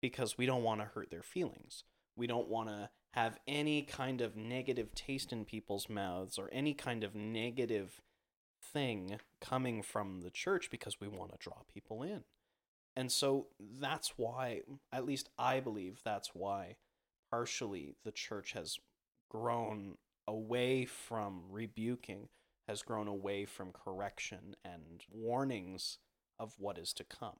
[0.00, 1.84] because we don't want to hurt their feelings.
[2.16, 6.74] We don't want to have any kind of negative taste in people's mouths or any
[6.74, 8.00] kind of negative
[8.62, 12.24] thing coming from the church because we want to draw people in.
[12.94, 16.76] And so that's why, at least I believe that's why,
[17.30, 18.78] partially the church has
[19.30, 22.28] grown away from rebuking,
[22.68, 25.98] has grown away from correction and warnings
[26.38, 27.36] of what is to come.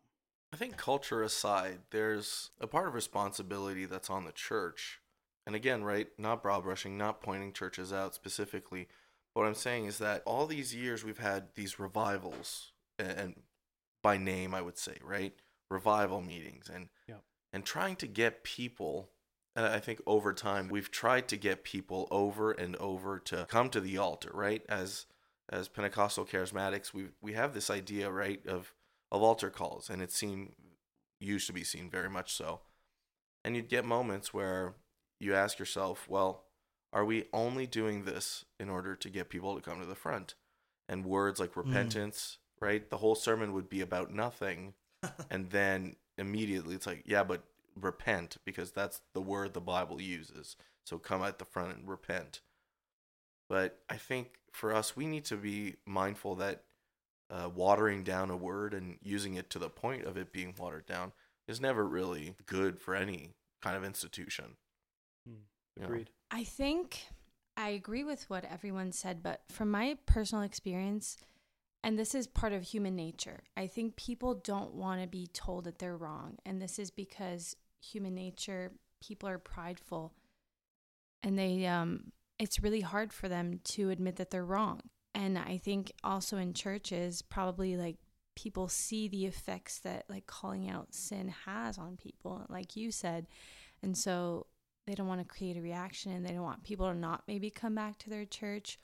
[0.52, 5.00] I think culture aside, there's a part of responsibility that's on the church.
[5.46, 8.88] And again, right, not brow brushing, not pointing churches out specifically.
[9.34, 13.42] But what I'm saying is that all these years we've had these revivals, and
[14.02, 15.34] by name, I would say, right?
[15.70, 17.22] Revival meetings and Yep.
[17.52, 19.10] and trying to get people.
[19.54, 23.68] And I think over time we've tried to get people over and over to come
[23.70, 24.64] to the altar, right?
[24.68, 25.06] As
[25.48, 28.74] as Pentecostal charismatics, we we have this idea, right, of
[29.10, 30.52] of altar calls, and it seemed
[31.20, 32.60] used to be seen very much so.
[33.44, 34.74] And you'd get moments where
[35.20, 36.44] you ask yourself, well,
[36.92, 40.34] are we only doing this in order to get people to come to the front?
[40.88, 41.60] And words like hmm.
[41.60, 42.88] repentance, right?
[42.88, 44.74] The whole sermon would be about nothing.
[45.30, 47.42] and then immediately it's like, yeah, but
[47.80, 50.56] repent because that's the word the Bible uses.
[50.84, 52.40] So come at the front and repent.
[53.48, 56.64] But I think for us, we need to be mindful that
[57.30, 60.86] uh, watering down a word and using it to the point of it being watered
[60.86, 61.12] down
[61.48, 64.56] is never really good for any kind of institution.
[65.76, 65.86] You know?
[65.86, 66.10] Agreed.
[66.30, 67.06] I think
[67.56, 71.16] I agree with what everyone said, but from my personal experience,
[71.82, 75.64] and this is part of human nature, I think people don't want to be told
[75.64, 76.36] that they're wrong.
[76.44, 80.12] And this is because human nature, people are prideful
[81.22, 84.80] and they, um, it's really hard for them to admit that they're wrong.
[85.16, 87.96] And I think also in churches, probably like
[88.34, 93.26] people see the effects that like calling out sin has on people, like you said.
[93.82, 94.46] And so
[94.86, 97.48] they don't want to create a reaction and they don't want people to not maybe
[97.48, 98.78] come back to their church.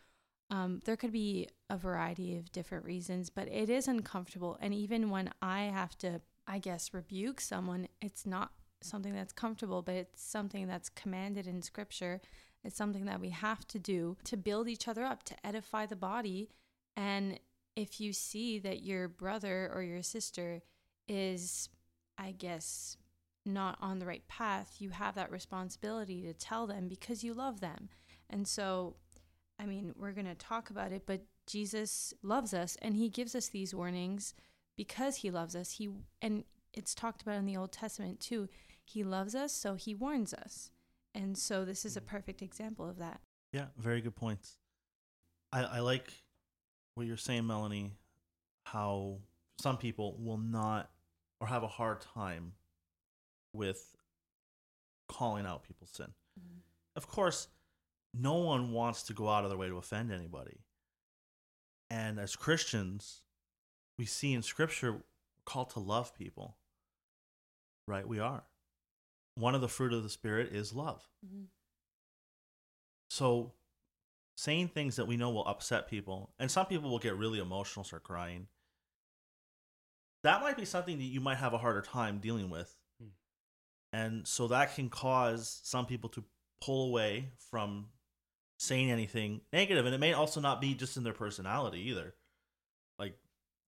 [0.50, 4.56] Um, there could be a variety of different reasons, but it is uncomfortable.
[4.62, 9.82] And even when I have to, I guess, rebuke someone, it's not something that's comfortable,
[9.82, 12.22] but it's something that's commanded in scripture.
[12.64, 15.96] It's something that we have to do to build each other up, to edify the
[15.96, 16.48] body.
[16.96, 17.40] And
[17.74, 20.62] if you see that your brother or your sister
[21.08, 21.68] is,
[22.18, 22.96] I guess,
[23.44, 27.60] not on the right path, you have that responsibility to tell them because you love
[27.60, 27.88] them.
[28.30, 28.96] And so,
[29.58, 33.34] I mean, we're going to talk about it, but Jesus loves us and he gives
[33.34, 34.34] us these warnings
[34.76, 35.72] because he loves us.
[35.72, 38.48] He and it's talked about in the Old Testament too.
[38.84, 40.71] He loves us, so he warns us.
[41.14, 42.08] And so this is a mm-hmm.
[42.08, 43.20] perfect example of that.
[43.52, 44.56] Yeah, very good points.
[45.52, 46.10] I, I like
[46.94, 47.92] what you're saying, Melanie,
[48.64, 49.18] how
[49.60, 50.90] some people will not
[51.40, 52.52] or have a hard time
[53.52, 53.96] with
[55.08, 56.08] calling out people's sin.
[56.38, 56.60] Mm-hmm.
[56.96, 57.48] Of course,
[58.14, 60.60] no one wants to go out of their way to offend anybody.
[61.90, 63.22] And as Christians,
[63.98, 65.02] we see in scripture
[65.44, 66.56] called to love people.
[67.86, 68.06] Right?
[68.06, 68.44] We are.
[69.34, 71.06] One of the fruit of the spirit is love.
[73.10, 73.52] So
[74.36, 77.84] saying things that we know will upset people, and some people will get really emotional,
[77.84, 78.46] start crying.
[80.22, 82.74] That might be something that you might have a harder time dealing with.
[83.00, 83.08] Hmm.
[83.92, 86.24] And so that can cause some people to
[86.60, 87.88] pull away from
[88.58, 89.84] saying anything negative.
[89.84, 92.14] And it may also not be just in their personality either.
[92.98, 93.18] Like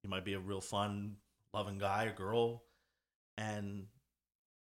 [0.03, 1.17] you might be a real fun,
[1.53, 2.63] loving guy or girl,
[3.37, 3.87] and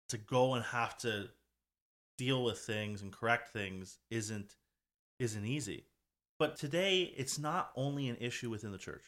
[0.08, 1.28] to go and have to
[2.16, 4.56] deal with things and correct things isn't
[5.18, 5.84] isn't easy.
[6.38, 9.04] But today it's not only an issue within the church.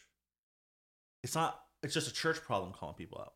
[1.23, 3.33] It's not it's just a church problem calling people out.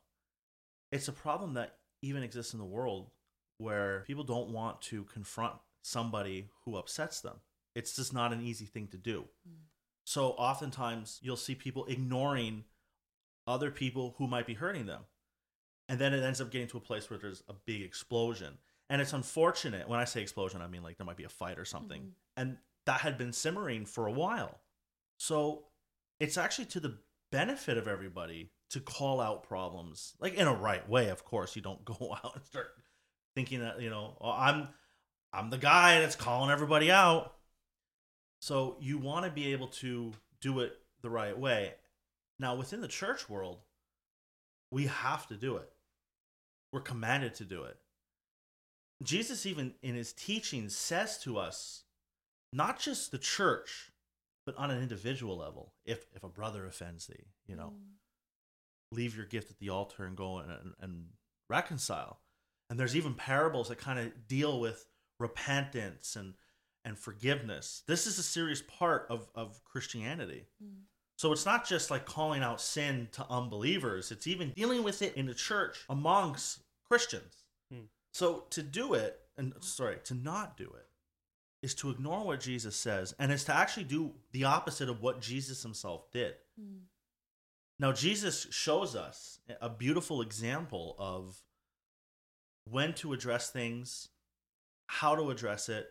[0.91, 3.10] It's a problem that even exists in the world
[3.58, 7.38] where people don't want to confront somebody who upsets them.
[7.75, 9.25] It's just not an easy thing to do.
[9.47, 9.65] Mm.
[10.06, 12.65] So oftentimes you'll see people ignoring
[13.47, 15.01] other people who might be hurting them.
[15.87, 18.57] And then it ends up getting to a place where there's a big explosion.
[18.89, 19.87] And it's unfortunate.
[19.87, 22.01] When I say explosion, I mean like there might be a fight or something.
[22.01, 22.11] Mhm.
[22.37, 24.59] And that had been simmering for a while.
[25.17, 25.67] So
[26.19, 26.99] it's actually to the
[27.31, 31.55] benefit of everybody to call out problems, like in a right way, of course.
[31.55, 32.67] You don't go out and start
[33.35, 34.69] thinking that, you know, oh, I'm
[35.33, 37.35] I'm the guy that's calling everybody out.
[38.39, 41.73] So you want to be able to do it the right way.
[42.39, 43.59] Now, within the church world,
[44.71, 45.71] we have to do it.
[46.75, 47.77] We're commanded to do it.
[49.01, 51.85] Jesus, even in his teaching, says to us,
[52.51, 53.93] not just the church,
[54.45, 57.75] but on an individual level, if, if a brother offends thee, you know,
[58.91, 61.05] leave your gift at the altar and go and, and, and
[61.49, 62.19] reconcile.
[62.69, 64.85] And there's even parables that kind of deal with
[65.17, 66.33] repentance and
[66.83, 67.83] and forgiveness.
[67.88, 70.47] This is a serious part of of Christianity.
[70.61, 70.81] Mm.
[71.17, 75.15] So it's not just like calling out sin to unbelievers, it's even dealing with it
[75.15, 77.43] in the church amongst Christians.
[77.71, 77.85] Hmm.
[78.13, 80.87] So to do it, and sorry, to not do it,
[81.61, 85.19] is to ignore what Jesus says and is to actually do the opposite of what
[85.19, 86.35] Jesus himself did.
[86.61, 86.81] Mm.
[87.79, 91.41] Now, Jesus shows us a beautiful example of
[92.69, 94.09] when to address things,
[94.87, 95.87] how to address it,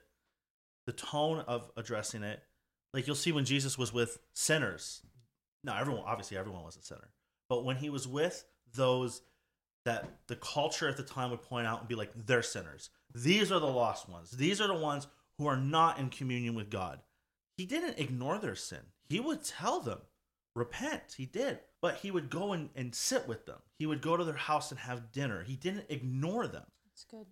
[0.87, 2.40] the tone of addressing it.
[2.92, 5.02] Like you'll see when Jesus was with sinners.
[5.64, 7.11] Now, everyone, obviously, everyone was a sinner.
[7.48, 9.22] But when he was with those
[9.85, 12.90] that the culture at the time would point out and be like, they're sinners.
[13.14, 14.31] These are the lost ones.
[14.31, 15.07] These are the ones
[15.38, 17.01] who are not in communion with God.
[17.57, 18.81] He didn't ignore their sin.
[19.09, 19.99] He would tell them,
[20.57, 21.14] repent.
[21.16, 21.61] He did.
[21.83, 23.59] But he would go and, and sit with them.
[23.79, 25.42] He would go to their house and have dinner.
[25.42, 26.64] He didn't ignore them.
[26.87, 27.27] That's good.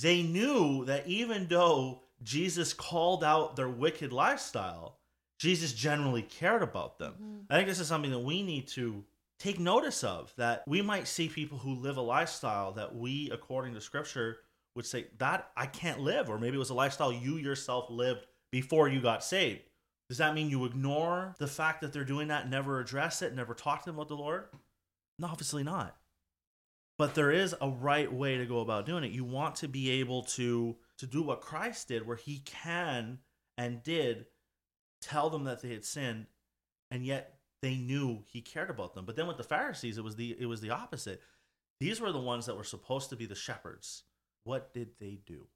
[0.00, 4.98] They knew that even though Jesus called out their wicked lifestyle,
[5.38, 7.14] Jesus generally cared about them.
[7.20, 7.46] Mhm.
[7.50, 9.04] I think this is something that we need to
[9.38, 13.74] take notice of that we might see people who live a lifestyle that we, according
[13.74, 14.38] to scripture,
[14.74, 18.26] would say that I can't live, or maybe it was a lifestyle you yourself lived
[18.50, 19.62] before you got saved.
[20.08, 23.54] Does that mean you ignore the fact that they're doing that, never address it, never
[23.54, 24.44] talk to them about the Lord?
[25.18, 25.96] No, obviously not.
[26.96, 29.12] But there is a right way to go about doing it.
[29.12, 33.18] You want to be able to to do what Christ did, where he can
[33.56, 34.26] and did
[35.00, 36.26] tell them that they had sinned,
[36.90, 39.04] and yet they knew he cared about them.
[39.04, 41.20] But then with the Pharisees, it was the it was the opposite.
[41.80, 44.04] These were the ones that were supposed to be the shepherds.
[44.44, 45.46] What did they do?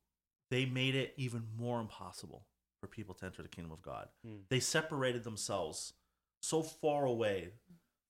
[0.50, 2.46] They made it even more impossible
[2.80, 4.08] for people to enter the kingdom of God.
[4.24, 4.38] Hmm.
[4.50, 5.94] They separated themselves
[6.42, 7.52] so far away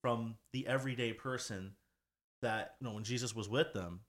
[0.00, 1.72] from the everyday person
[2.40, 4.00] that you know when Jesus was with them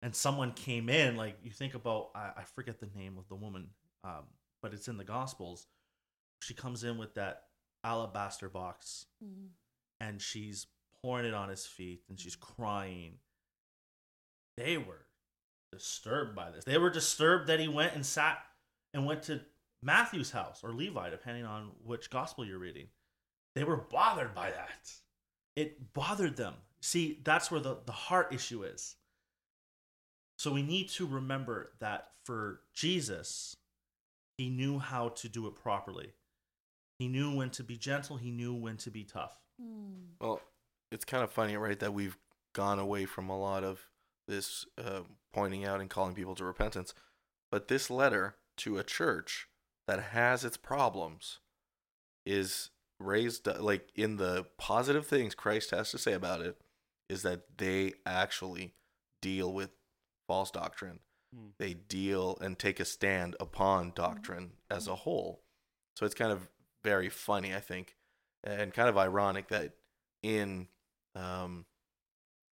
[0.00, 3.34] and someone came in like you think about I, I forget the name of the
[3.34, 3.70] woman
[4.04, 4.24] um,
[4.62, 5.66] but it's in the gospels
[6.40, 7.47] she comes in with that
[7.84, 9.06] alabaster box.
[9.24, 9.48] Mm.
[10.00, 10.66] and she's
[11.02, 13.14] pouring it on his feet and she's crying.
[14.56, 15.06] They were
[15.72, 16.64] disturbed by this.
[16.64, 18.38] They were disturbed that he went and sat
[18.94, 19.40] and went to
[19.82, 22.86] matthew's house or levi depending on which gospel you're reading.
[23.54, 24.92] They were bothered by that.
[25.56, 26.54] It bothered them.
[26.80, 28.96] See that's where the, the heart issue is.
[30.38, 33.56] So we need to remember that for jesus
[34.36, 36.12] he knew how to do it properly
[36.98, 40.14] he knew when to be gentle he knew when to be tough Mm.
[40.20, 40.40] Well,
[40.90, 42.16] it's kind of funny, right, that we've
[42.54, 43.86] gone away from a lot of
[44.26, 45.00] this uh,
[45.32, 46.94] pointing out and calling people to repentance.
[47.50, 49.48] But this letter to a church
[49.86, 51.40] that has its problems
[52.26, 56.60] is raised, like, in the positive things Christ has to say about it,
[57.08, 58.74] is that they actually
[59.22, 59.70] deal with
[60.26, 61.00] false doctrine.
[61.34, 61.48] Hmm.
[61.58, 65.42] They deal and take a stand upon doctrine as a whole.
[65.96, 66.48] So it's kind of
[66.82, 67.96] very funny, I think,
[68.44, 69.72] and kind of ironic that
[70.22, 70.68] in
[71.14, 71.64] um,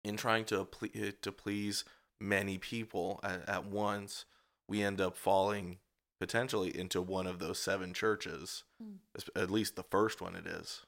[0.03, 0.89] in trying to ple-
[1.21, 1.86] to please
[2.19, 4.25] many people at, at once,
[4.67, 5.79] we end up falling
[6.19, 8.63] potentially into one of those seven churches.
[8.81, 8.99] Mm.
[9.36, 10.86] At least the first one it is.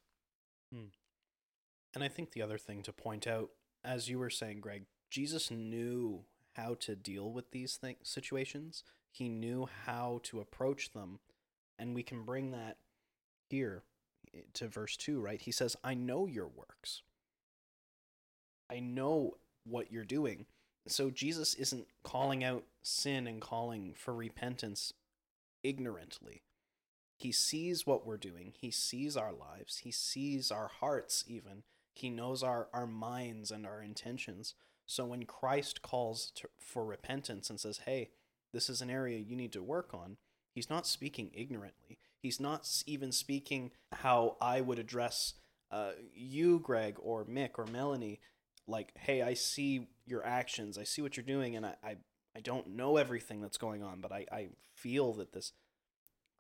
[1.94, 3.50] And I think the other thing to point out,
[3.84, 8.84] as you were saying, Greg, Jesus knew how to deal with these thing- situations.
[9.12, 11.20] He knew how to approach them.
[11.78, 12.78] And we can bring that
[13.50, 13.84] here
[14.34, 15.42] eh, to verse 2, right?
[15.42, 17.02] He says, I know your works.
[18.70, 20.46] I know what you're doing.
[20.88, 24.94] So Jesus isn't calling out sin and calling for repentance
[25.64, 26.44] ignorantly.
[27.18, 28.54] He sees what we're doing.
[28.56, 29.80] He sees our lives.
[29.80, 31.64] He sees our hearts, even.
[31.94, 34.54] He knows our, our minds and our intentions.
[34.86, 38.10] So when Christ calls to, for repentance and says, hey,
[38.54, 40.18] this is an area you need to work on,
[40.54, 42.00] he's not speaking ignorantly.
[42.26, 45.36] He's not even speaking how I would address
[45.70, 48.20] uh, you, Greg, or Mick, or Melanie.
[48.68, 50.76] Like, hey, I see your actions.
[50.80, 51.96] I see what you're doing, and I, I,
[52.36, 55.52] I don't know everything that's going on, but I, I feel that this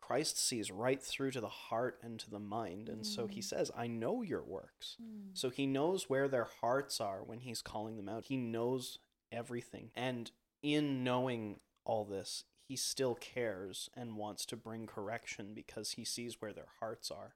[0.01, 2.89] Christ sees right through to the heart and to the mind.
[2.89, 3.43] And so he Mm.
[3.43, 4.97] says, I know your works.
[4.99, 5.37] Mm.
[5.37, 8.25] So he knows where their hearts are when he's calling them out.
[8.25, 8.97] He knows
[9.31, 9.91] everything.
[9.95, 10.31] And
[10.63, 16.41] in knowing all this, he still cares and wants to bring correction because he sees
[16.41, 17.35] where their hearts are.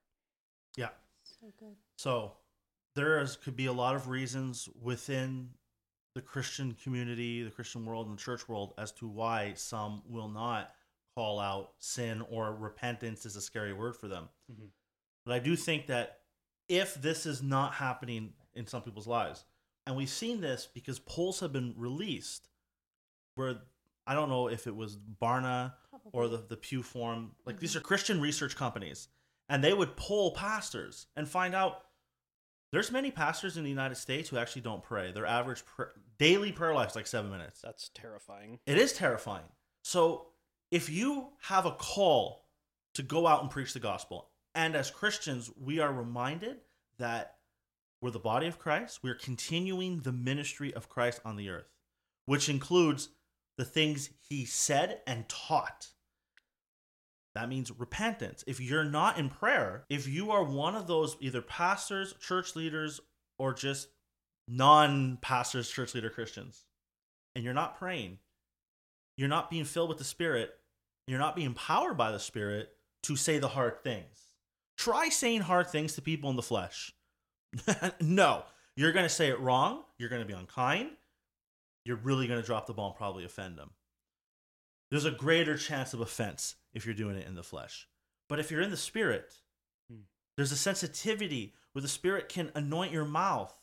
[0.75, 0.89] yeah
[1.23, 1.75] So good.
[1.97, 2.33] So
[2.95, 5.49] there is, could be a lot of reasons within
[6.15, 10.27] the Christian community, the Christian world, and the church world as to why some will
[10.27, 10.73] not
[11.15, 14.29] call out sin or repentance is a scary word for them.
[14.51, 14.69] Mhm.
[15.25, 16.21] But I do think that
[16.67, 19.45] if this is not happening in some people's lives,
[19.85, 22.49] and we've seen this because polls have been released
[23.35, 23.61] where
[24.09, 25.73] I don't know if it was Barna
[26.13, 27.33] or the, the Pew Forum.
[27.45, 27.77] Like these mm-hmm.
[27.77, 29.07] are Christian research companies.
[29.47, 31.83] And they would poll pastors and find out
[32.71, 35.11] there's many pastors in the United States who actually don't pray.
[35.11, 37.61] Their average pr- daily prayer life is like seven minutes.
[37.61, 38.57] That's terrifying.
[38.65, 39.45] It is terrifying.
[39.83, 40.29] So
[40.71, 42.47] if you have a call
[42.95, 46.57] to go out and preach the gospel, and as Christians, we are reminded
[46.97, 47.35] that
[48.01, 51.69] we're the body of Christ, we're continuing the ministry of Christ on the earth,
[52.25, 53.09] which includes
[53.59, 55.89] the things he said and taught.
[57.35, 58.41] That means repentance.
[58.47, 63.01] If you're not in prayer, if you are one of those either pastors, church leaders,
[63.37, 63.89] or just
[64.47, 66.63] non pastors, church leader Christians,
[67.35, 68.19] and you're not praying,
[69.17, 70.51] you're not being filled with the Spirit,
[71.05, 72.69] you're not being empowered by the Spirit
[73.03, 74.35] to say the hard things.
[74.77, 76.93] Try saying hard things to people in the flesh.
[77.99, 78.45] no,
[78.77, 80.91] you're going to say it wrong, you're going to be unkind,
[81.85, 83.71] you're really going to drop the ball and probably offend them.
[84.91, 87.87] There's a greater chance of offense if you're doing it in the flesh.
[88.27, 89.33] But if you're in the spirit,
[89.89, 90.01] Hmm.
[90.35, 93.57] there's a sensitivity where the spirit can anoint your mouth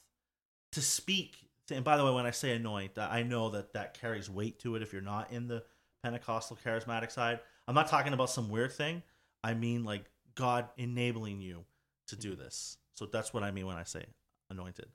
[0.73, 1.49] to speak.
[1.67, 4.59] To, and by the way, when I say anoint, I know that that carries weight
[4.61, 5.65] to it if you're not in the
[6.03, 7.41] Pentecostal charismatic side.
[7.67, 9.03] I'm not talking about some weird thing.
[9.43, 10.05] I mean like
[10.37, 11.65] God enabling you
[12.09, 12.79] to do this.
[12.95, 14.05] So that's what I mean when I say
[14.51, 14.87] anointed.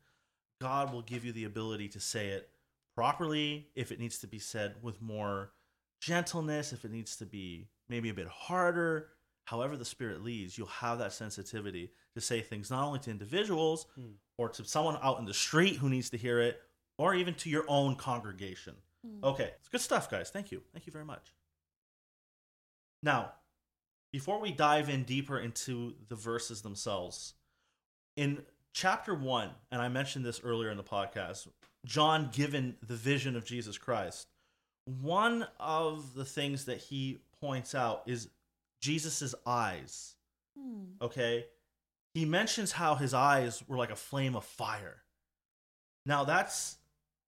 [0.62, 2.50] God will give you the ability to say it
[2.96, 5.52] properly if it needs to be said with more
[6.02, 9.10] gentleness, if it needs to be maybe a bit harder.
[9.46, 13.86] However, the Spirit leads, you'll have that sensitivity to say things not only to individuals
[13.96, 14.12] Hmm.
[14.38, 16.62] or to someone out in the street who needs to hear it,
[16.98, 18.76] or even to your own congregation.
[19.24, 20.30] Okay, it's good stuff, guys.
[20.30, 20.62] Thank you.
[20.74, 21.34] Thank you very much.
[23.02, 23.34] Now,
[24.12, 27.34] before we dive in deeper into the verses themselves,
[28.16, 31.48] in chapter one, and I mentioned this earlier in the podcast,
[31.86, 34.28] John given the vision of Jesus Christ,
[34.86, 38.30] one of the things that he points out is
[38.82, 40.16] Jesus's eyes.
[40.58, 40.84] Hmm.
[41.02, 41.46] Okay?
[42.14, 45.04] He mentions how his eyes were like a flame of fire.
[46.06, 46.78] Now that's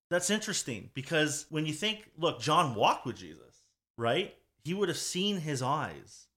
[0.10, 3.64] that's interesting because when you think, look, John walked with Jesus,
[3.97, 4.36] right?
[4.64, 6.28] He would have seen his eyes.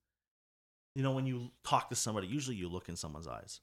[0.94, 3.60] You know, when you talk to somebody, usually you look in someone's eyes.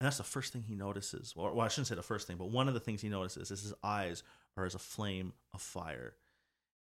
[0.00, 1.32] And that's the first thing he notices.
[1.36, 3.50] Or, well, I shouldn't say the first thing, but one of the things he notices
[3.50, 4.22] is his eyes
[4.56, 6.14] are as a flame of fire.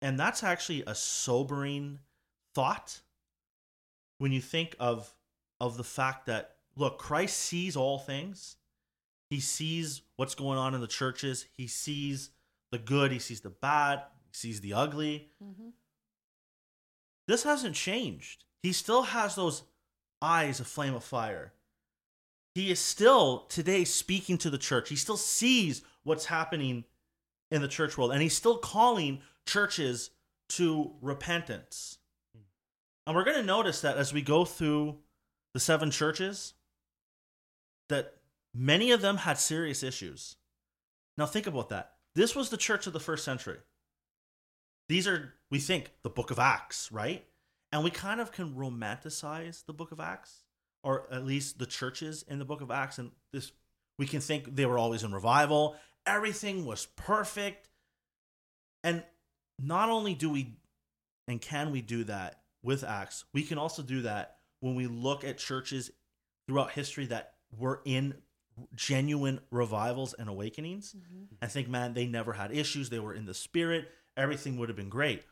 [0.02, 2.00] And that's actually a sobering
[2.54, 3.00] thought
[4.18, 5.14] when you think of
[5.60, 8.56] of the fact that look, Christ sees all things.
[9.30, 11.46] He sees what's going on in the churches.
[11.56, 12.30] He sees
[12.70, 15.30] the good, he sees the bad, he sees the ugly.
[15.42, 15.68] Mm-hmm.
[17.26, 18.44] This hasn't changed.
[18.62, 19.62] He still has those
[20.20, 21.52] eyes of flame of fire.
[22.55, 24.88] He is still today speaking to the church.
[24.88, 26.84] He still sees what's happening
[27.50, 30.11] in the church world, and he's still calling churches
[30.50, 31.98] to repentance.
[33.07, 34.98] And we're going to notice that as we go through
[35.52, 36.55] the seven churches,
[37.88, 38.14] that
[38.55, 40.36] many of them had serious issues.
[41.18, 41.92] Now, think about that.
[42.14, 43.59] This was the church of the first century.
[44.88, 47.24] These are, we think, the book of Acts, right?
[47.72, 50.43] And we kind of can romanticize the book of Acts,
[50.85, 52.99] or at least the churches in the book of Acts.
[52.99, 53.51] And this,
[53.99, 55.76] we can think they were always in revival,
[56.07, 57.68] everything was perfect.
[58.85, 59.03] And
[59.59, 60.59] not only do we
[61.26, 65.24] and can we do that with Acts, we can also do that when we look
[65.24, 65.91] at churches
[66.47, 68.14] throughout history that were in
[68.74, 71.24] genuine revivals and awakenings mm-hmm.
[71.41, 72.91] and think, man, they never had issues.
[72.91, 73.91] They were in the spirit.
[74.16, 75.22] Everything would have been great.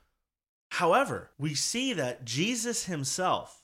[0.71, 3.63] However, we see that Jesus himself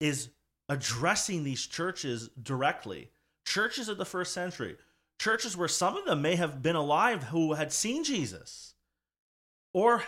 [0.00, 0.28] is
[0.68, 3.10] addressing these churches directly.
[3.44, 4.76] Churches of the first century,
[5.18, 8.74] churches where some of them may have been alive who had seen Jesus
[9.72, 10.02] or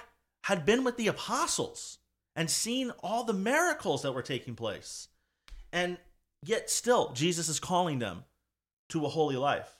[0.44, 1.98] had been with the apostles
[2.36, 5.08] and seen all the miracles that were taking place.
[5.72, 5.98] And
[6.42, 8.24] yet, still, Jesus is calling them
[8.90, 9.76] to a holy life.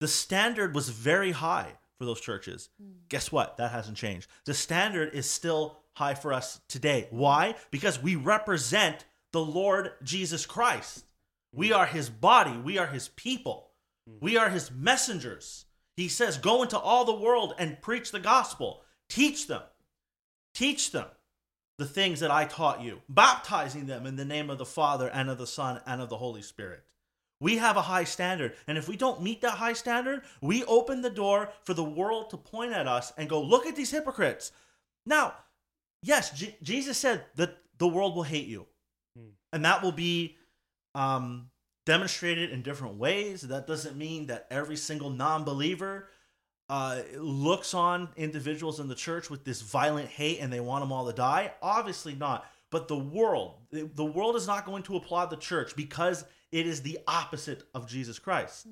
[0.00, 2.68] The standard was very high for those churches.
[2.80, 2.90] Hmm.
[3.08, 3.56] Guess what?
[3.56, 4.28] That hasn't changed.
[4.44, 7.08] The standard is still high for us today.
[7.10, 7.54] Why?
[7.70, 9.04] Because we represent
[9.36, 11.04] the Lord Jesus Christ.
[11.52, 13.68] We are his body, we are his people,
[14.06, 15.66] we are his messengers.
[15.94, 18.80] He says, Go into all the world and preach the gospel,
[19.10, 19.60] teach them,
[20.54, 21.08] teach them
[21.76, 25.28] the things that I taught you, baptizing them in the name of the Father and
[25.28, 26.82] of the Son and of the Holy Spirit.
[27.38, 28.54] We have a high standard.
[28.66, 32.30] And if we don't meet that high standard, we open the door for the world
[32.30, 34.50] to point at us and go, look at these hypocrites.
[35.04, 35.34] Now,
[36.02, 38.66] yes, J- Jesus said that the world will hate you.
[39.52, 40.36] And that will be
[40.94, 41.50] um,
[41.84, 43.42] demonstrated in different ways.
[43.42, 46.08] That doesn't mean that every single non believer
[46.68, 50.92] uh, looks on individuals in the church with this violent hate and they want them
[50.92, 51.52] all to die?
[51.62, 52.44] Obviously not.
[52.70, 56.66] But the world, the the world is not going to applaud the church because it
[56.66, 58.66] is the opposite of Jesus Christ.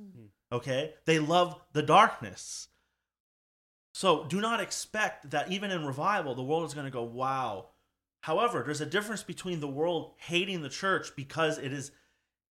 [0.51, 0.95] Okay?
[1.05, 2.69] They love the darkness.
[3.93, 7.69] So do not expect that even in revival, the world is going to go, wow.
[8.25, 11.91] However, there's a difference between the world hating the church because it is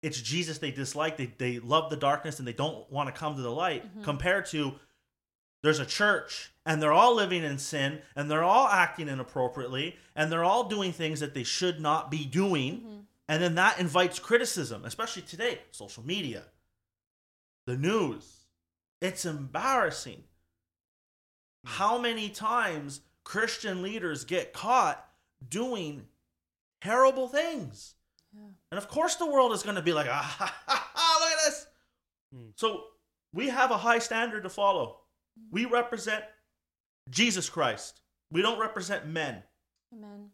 [0.03, 3.37] it's Jesus they dislike, they, they love the darkness and they don't want to come
[3.37, 4.03] to the light, mm-hmm.
[4.03, 4.75] compared to
[5.63, 10.31] there's a church and they're all living in sin and they're all acting inappropriately and
[10.31, 12.81] they're all doing things that they should not be doing.
[12.81, 12.99] Mm-hmm.
[13.31, 16.43] And then that invites criticism, especially today, social media,
[17.67, 18.41] the news.
[19.01, 20.25] It's embarrassing.
[21.65, 21.71] Hmm.
[21.71, 25.09] How many times Christian leaders get caught
[25.49, 26.07] doing
[26.83, 27.95] terrible things?
[28.35, 28.49] Yeah.
[28.71, 31.33] And of course, the world is going to be like, ah, ha, ha, ha, look
[31.33, 31.67] at this.
[32.35, 32.51] Hmm.
[32.57, 32.85] So
[33.33, 34.99] we have a high standard to follow.
[35.51, 36.25] We represent
[37.11, 38.01] Jesus Christ.
[38.31, 39.43] We don't represent men.
[39.95, 40.31] Amen.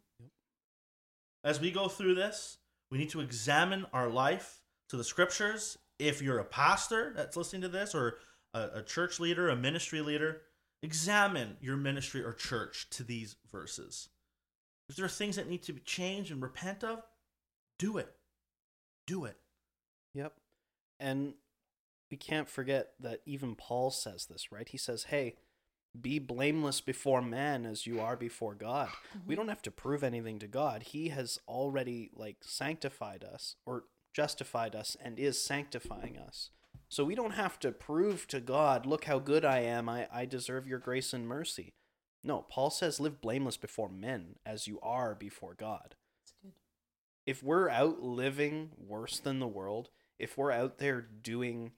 [1.45, 2.59] As we go through this,
[2.91, 5.79] we need to examine our life to the scriptures.
[5.99, 8.19] If you're a pastor that's listening to this, or
[8.55, 10.43] a, a church leader, a ministry leader,
[10.83, 14.09] examine your ministry or church to these verses.
[14.89, 17.03] If there are things that need to be changed and repent of,
[17.79, 18.15] do it.
[19.07, 19.37] Do it.
[20.15, 20.35] Yep.
[20.99, 21.35] And
[22.11, 24.69] we can't forget that even Paul says this, right?
[24.69, 25.37] He says, "Hey,
[25.99, 29.35] be blameless before man as you are before God." We mm-hmm.
[29.35, 30.85] don't have to prove anything to God.
[30.85, 33.85] He has already like sanctified us or
[34.15, 36.51] justified us and is sanctifying us.
[36.89, 39.89] So we don't have to prove to God, "Look how good I am.
[39.89, 41.75] I I deserve your grace and mercy."
[42.23, 45.95] No, Paul says, "Live blameless before men as you are before God."
[46.43, 46.53] Good.
[47.27, 51.73] if we're out living worse than the world, if we're out there doing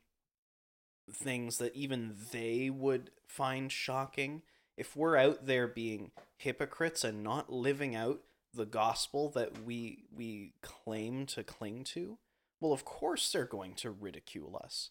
[1.12, 4.42] things that even they would find shocking,
[4.76, 8.22] if we're out there being hypocrites and not living out
[8.54, 12.18] the gospel that we we claim to cling to,
[12.60, 14.90] well of course they're going to ridicule us.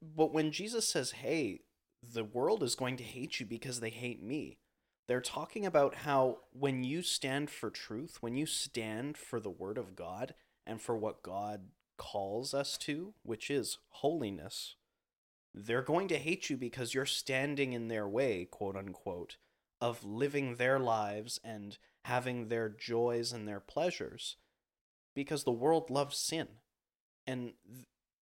[0.00, 1.60] But when Jesus says, "Hey,
[2.02, 4.58] the world is going to hate you because they hate me."
[5.08, 9.76] They're talking about how when you stand for truth, when you stand for the word
[9.76, 10.34] of God
[10.66, 14.76] and for what God calls us to, which is holiness,
[15.54, 19.36] they're going to hate you because you're standing in their way, quote unquote,
[19.80, 24.36] of living their lives and having their joys and their pleasures
[25.14, 26.48] because the world loves sin.
[27.26, 27.52] And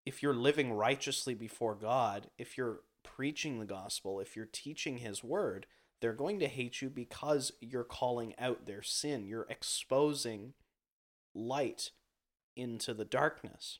[0.05, 5.23] if you're living righteously before God, if you're preaching the gospel, if you're teaching his
[5.25, 5.67] word,
[6.01, 9.27] they're going to hate you because you're calling out their sin.
[9.27, 10.55] You're exposing
[11.35, 11.91] light
[12.57, 13.79] into the darkness.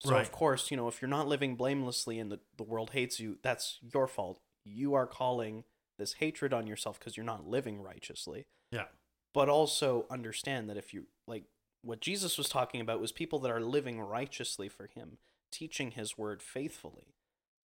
[0.00, 0.20] So, Right.
[0.22, 3.38] of course, you know, if you're not living blamelessly and the, the world hates you,
[3.42, 4.40] that's your fault.
[4.64, 5.64] You are calling
[5.98, 8.46] this hatred on yourself because you're not living righteously.
[8.70, 8.86] Yeah.
[9.32, 11.44] But also understand that if you, like,
[11.82, 15.18] what Jesus was talking about was people that are living righteously for him,
[15.52, 17.14] teaching his word faithfully.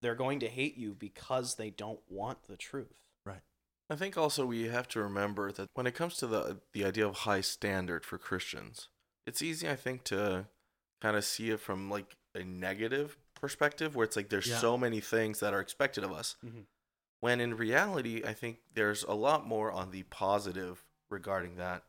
[0.02, 3.02] They're going to hate you because they don't want the truth.
[3.26, 3.42] Right.
[3.90, 7.08] I think also we have to remember that when it comes to the the idea
[7.08, 8.88] of high standard for Christians,
[9.28, 10.48] it's easy I think to
[11.02, 14.60] kind of see it from like a negative perspective where it's like there's Yeah.
[14.60, 16.36] so many things that are expected of us.
[16.44, 16.66] Mhm.
[17.20, 21.84] When in reality, I think there's a lot more on the positive regarding that.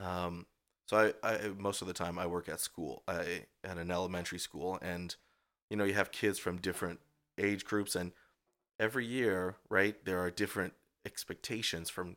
[0.00, 0.46] Um,
[0.88, 4.38] so I, I most of the time I work at school, I at an elementary
[4.38, 5.14] school, and
[5.70, 7.00] you know you have kids from different
[7.38, 8.12] age groups, and
[8.78, 10.74] every year, right, there are different
[11.04, 12.16] expectations from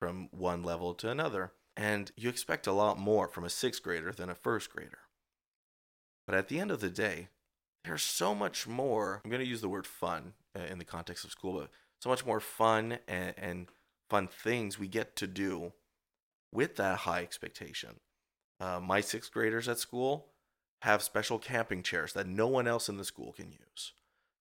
[0.00, 4.12] from one level to another, and you expect a lot more from a sixth grader
[4.12, 4.98] than a first grader.
[6.26, 7.28] But at the end of the day,
[7.84, 9.20] there's so much more.
[9.24, 12.10] I'm going to use the word fun uh, in the context of school, but so
[12.10, 13.66] much more fun and, and
[14.10, 15.72] fun things we get to do
[16.52, 18.00] with that high expectation.
[18.60, 20.26] Uh, my sixth graders at school
[20.82, 23.92] have special camping chairs that no one else in the school can use.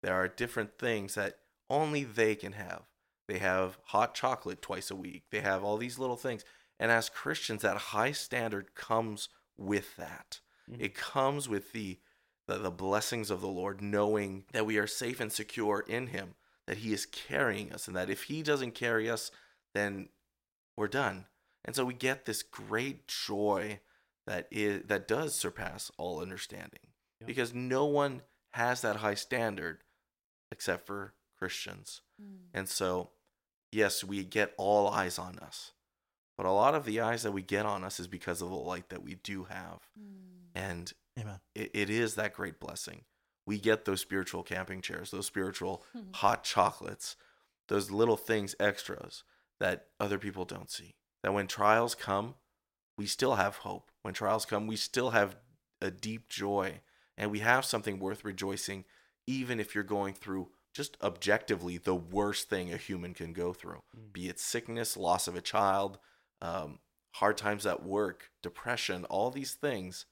[0.03, 1.39] There are different things that
[1.69, 2.83] only they can have.
[3.29, 5.25] They have hot chocolate twice a week.
[5.31, 6.45] They have all these little things.
[6.79, 10.41] And as Christians, that high standard comes with that.
[10.71, 10.81] Mhm.
[10.81, 11.99] It comes with the,
[12.47, 16.35] the the blessings of the Lord, knowing that we are safe and secure in Him,
[16.67, 19.31] that He is carrying us, and that if He doesn't carry us,
[19.75, 20.09] then
[20.77, 21.27] we're done.
[21.65, 23.81] And so we get this great joy
[24.27, 26.81] that is that does surpass all understanding,
[27.21, 27.27] Yeah.
[27.27, 28.23] because no one
[28.53, 29.83] has that high standard
[30.61, 32.03] except for Christians.
[32.23, 32.37] Mm.
[32.53, 33.09] And so,
[33.73, 35.73] yes, we get all eyes on us.
[36.37, 38.57] But a lot of the eyes that we get on us is because of the
[38.57, 39.89] light that we do have.
[39.99, 40.51] Mm.
[40.55, 41.41] And Amen.
[41.55, 43.05] it, it is that great blessing.
[43.47, 45.83] we get those spiritual camping chairs, those spiritual
[46.17, 47.17] hot chocolates,
[47.69, 49.25] those little things extras
[49.61, 50.95] that other people don't see.
[51.23, 52.35] That when trials come,
[52.99, 53.91] we still have hope.
[54.03, 55.37] When trials come, we still have
[55.81, 56.81] a deep joy
[57.17, 58.85] and we have something worth rejoicing,
[59.31, 63.83] even if you're going through just objectively the worst thing a human can go through
[64.12, 65.99] be it sickness, loss of a child,
[66.43, 66.78] um,
[67.14, 70.07] hard times at work, depression, all these things.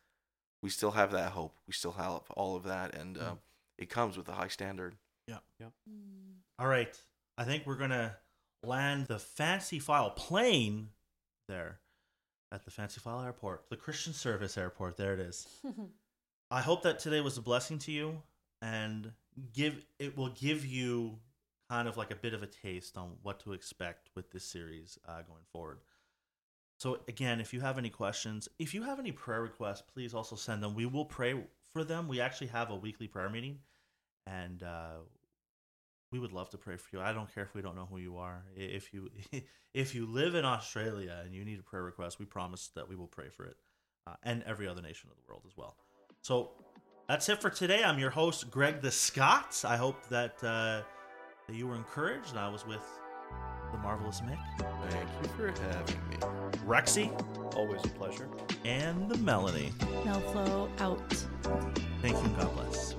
[0.62, 1.56] We still have that hope.
[1.66, 3.34] We still have all of that, and uh,
[3.76, 4.96] it comes with a high standard.
[5.28, 5.38] Yeah.
[5.60, 5.72] Yep.
[6.58, 7.00] All right.
[7.36, 8.16] I think we're going to
[8.64, 10.88] land the Fancy File plane
[11.48, 11.78] there
[12.50, 14.96] at the Fancy File Airport, the Christian Service Airport.
[14.96, 15.46] There it is.
[16.50, 18.22] I hope that today was a blessing to you
[18.62, 19.12] and
[19.52, 21.18] give it will give you
[21.68, 24.98] kind of like a bit of a taste on what to expect with this series
[25.06, 25.78] uh, going forward.
[26.78, 30.36] So again, if you have any questions, if you have any prayer requests, please also
[30.36, 30.74] send them.
[30.74, 31.34] We will pray
[31.72, 32.08] for them.
[32.08, 33.58] We actually have a weekly prayer meeting,
[34.26, 34.98] and uh,
[36.12, 37.02] we would love to pray for you.
[37.02, 38.44] I don't care if we don't know who you are.
[38.56, 39.10] If you
[39.74, 42.96] if you live in Australia and you need a prayer request, we promise that we
[42.96, 43.56] will pray for it,
[44.06, 45.76] uh, and every other nation of the world as well.
[46.22, 46.52] So
[47.08, 47.82] that's it for today.
[47.82, 49.64] I'm your host, Greg the Scots.
[49.64, 50.82] I hope that uh,
[51.46, 52.82] that you were encouraged, and I was with
[53.72, 54.38] the marvelous Mick,
[54.90, 56.16] Thank you for having me.
[56.66, 58.28] Rexy, Always a pleasure.
[58.64, 59.72] and the Melanie.
[60.04, 61.12] Melflow out.
[62.00, 62.22] Thank you.
[62.24, 62.94] and God bless.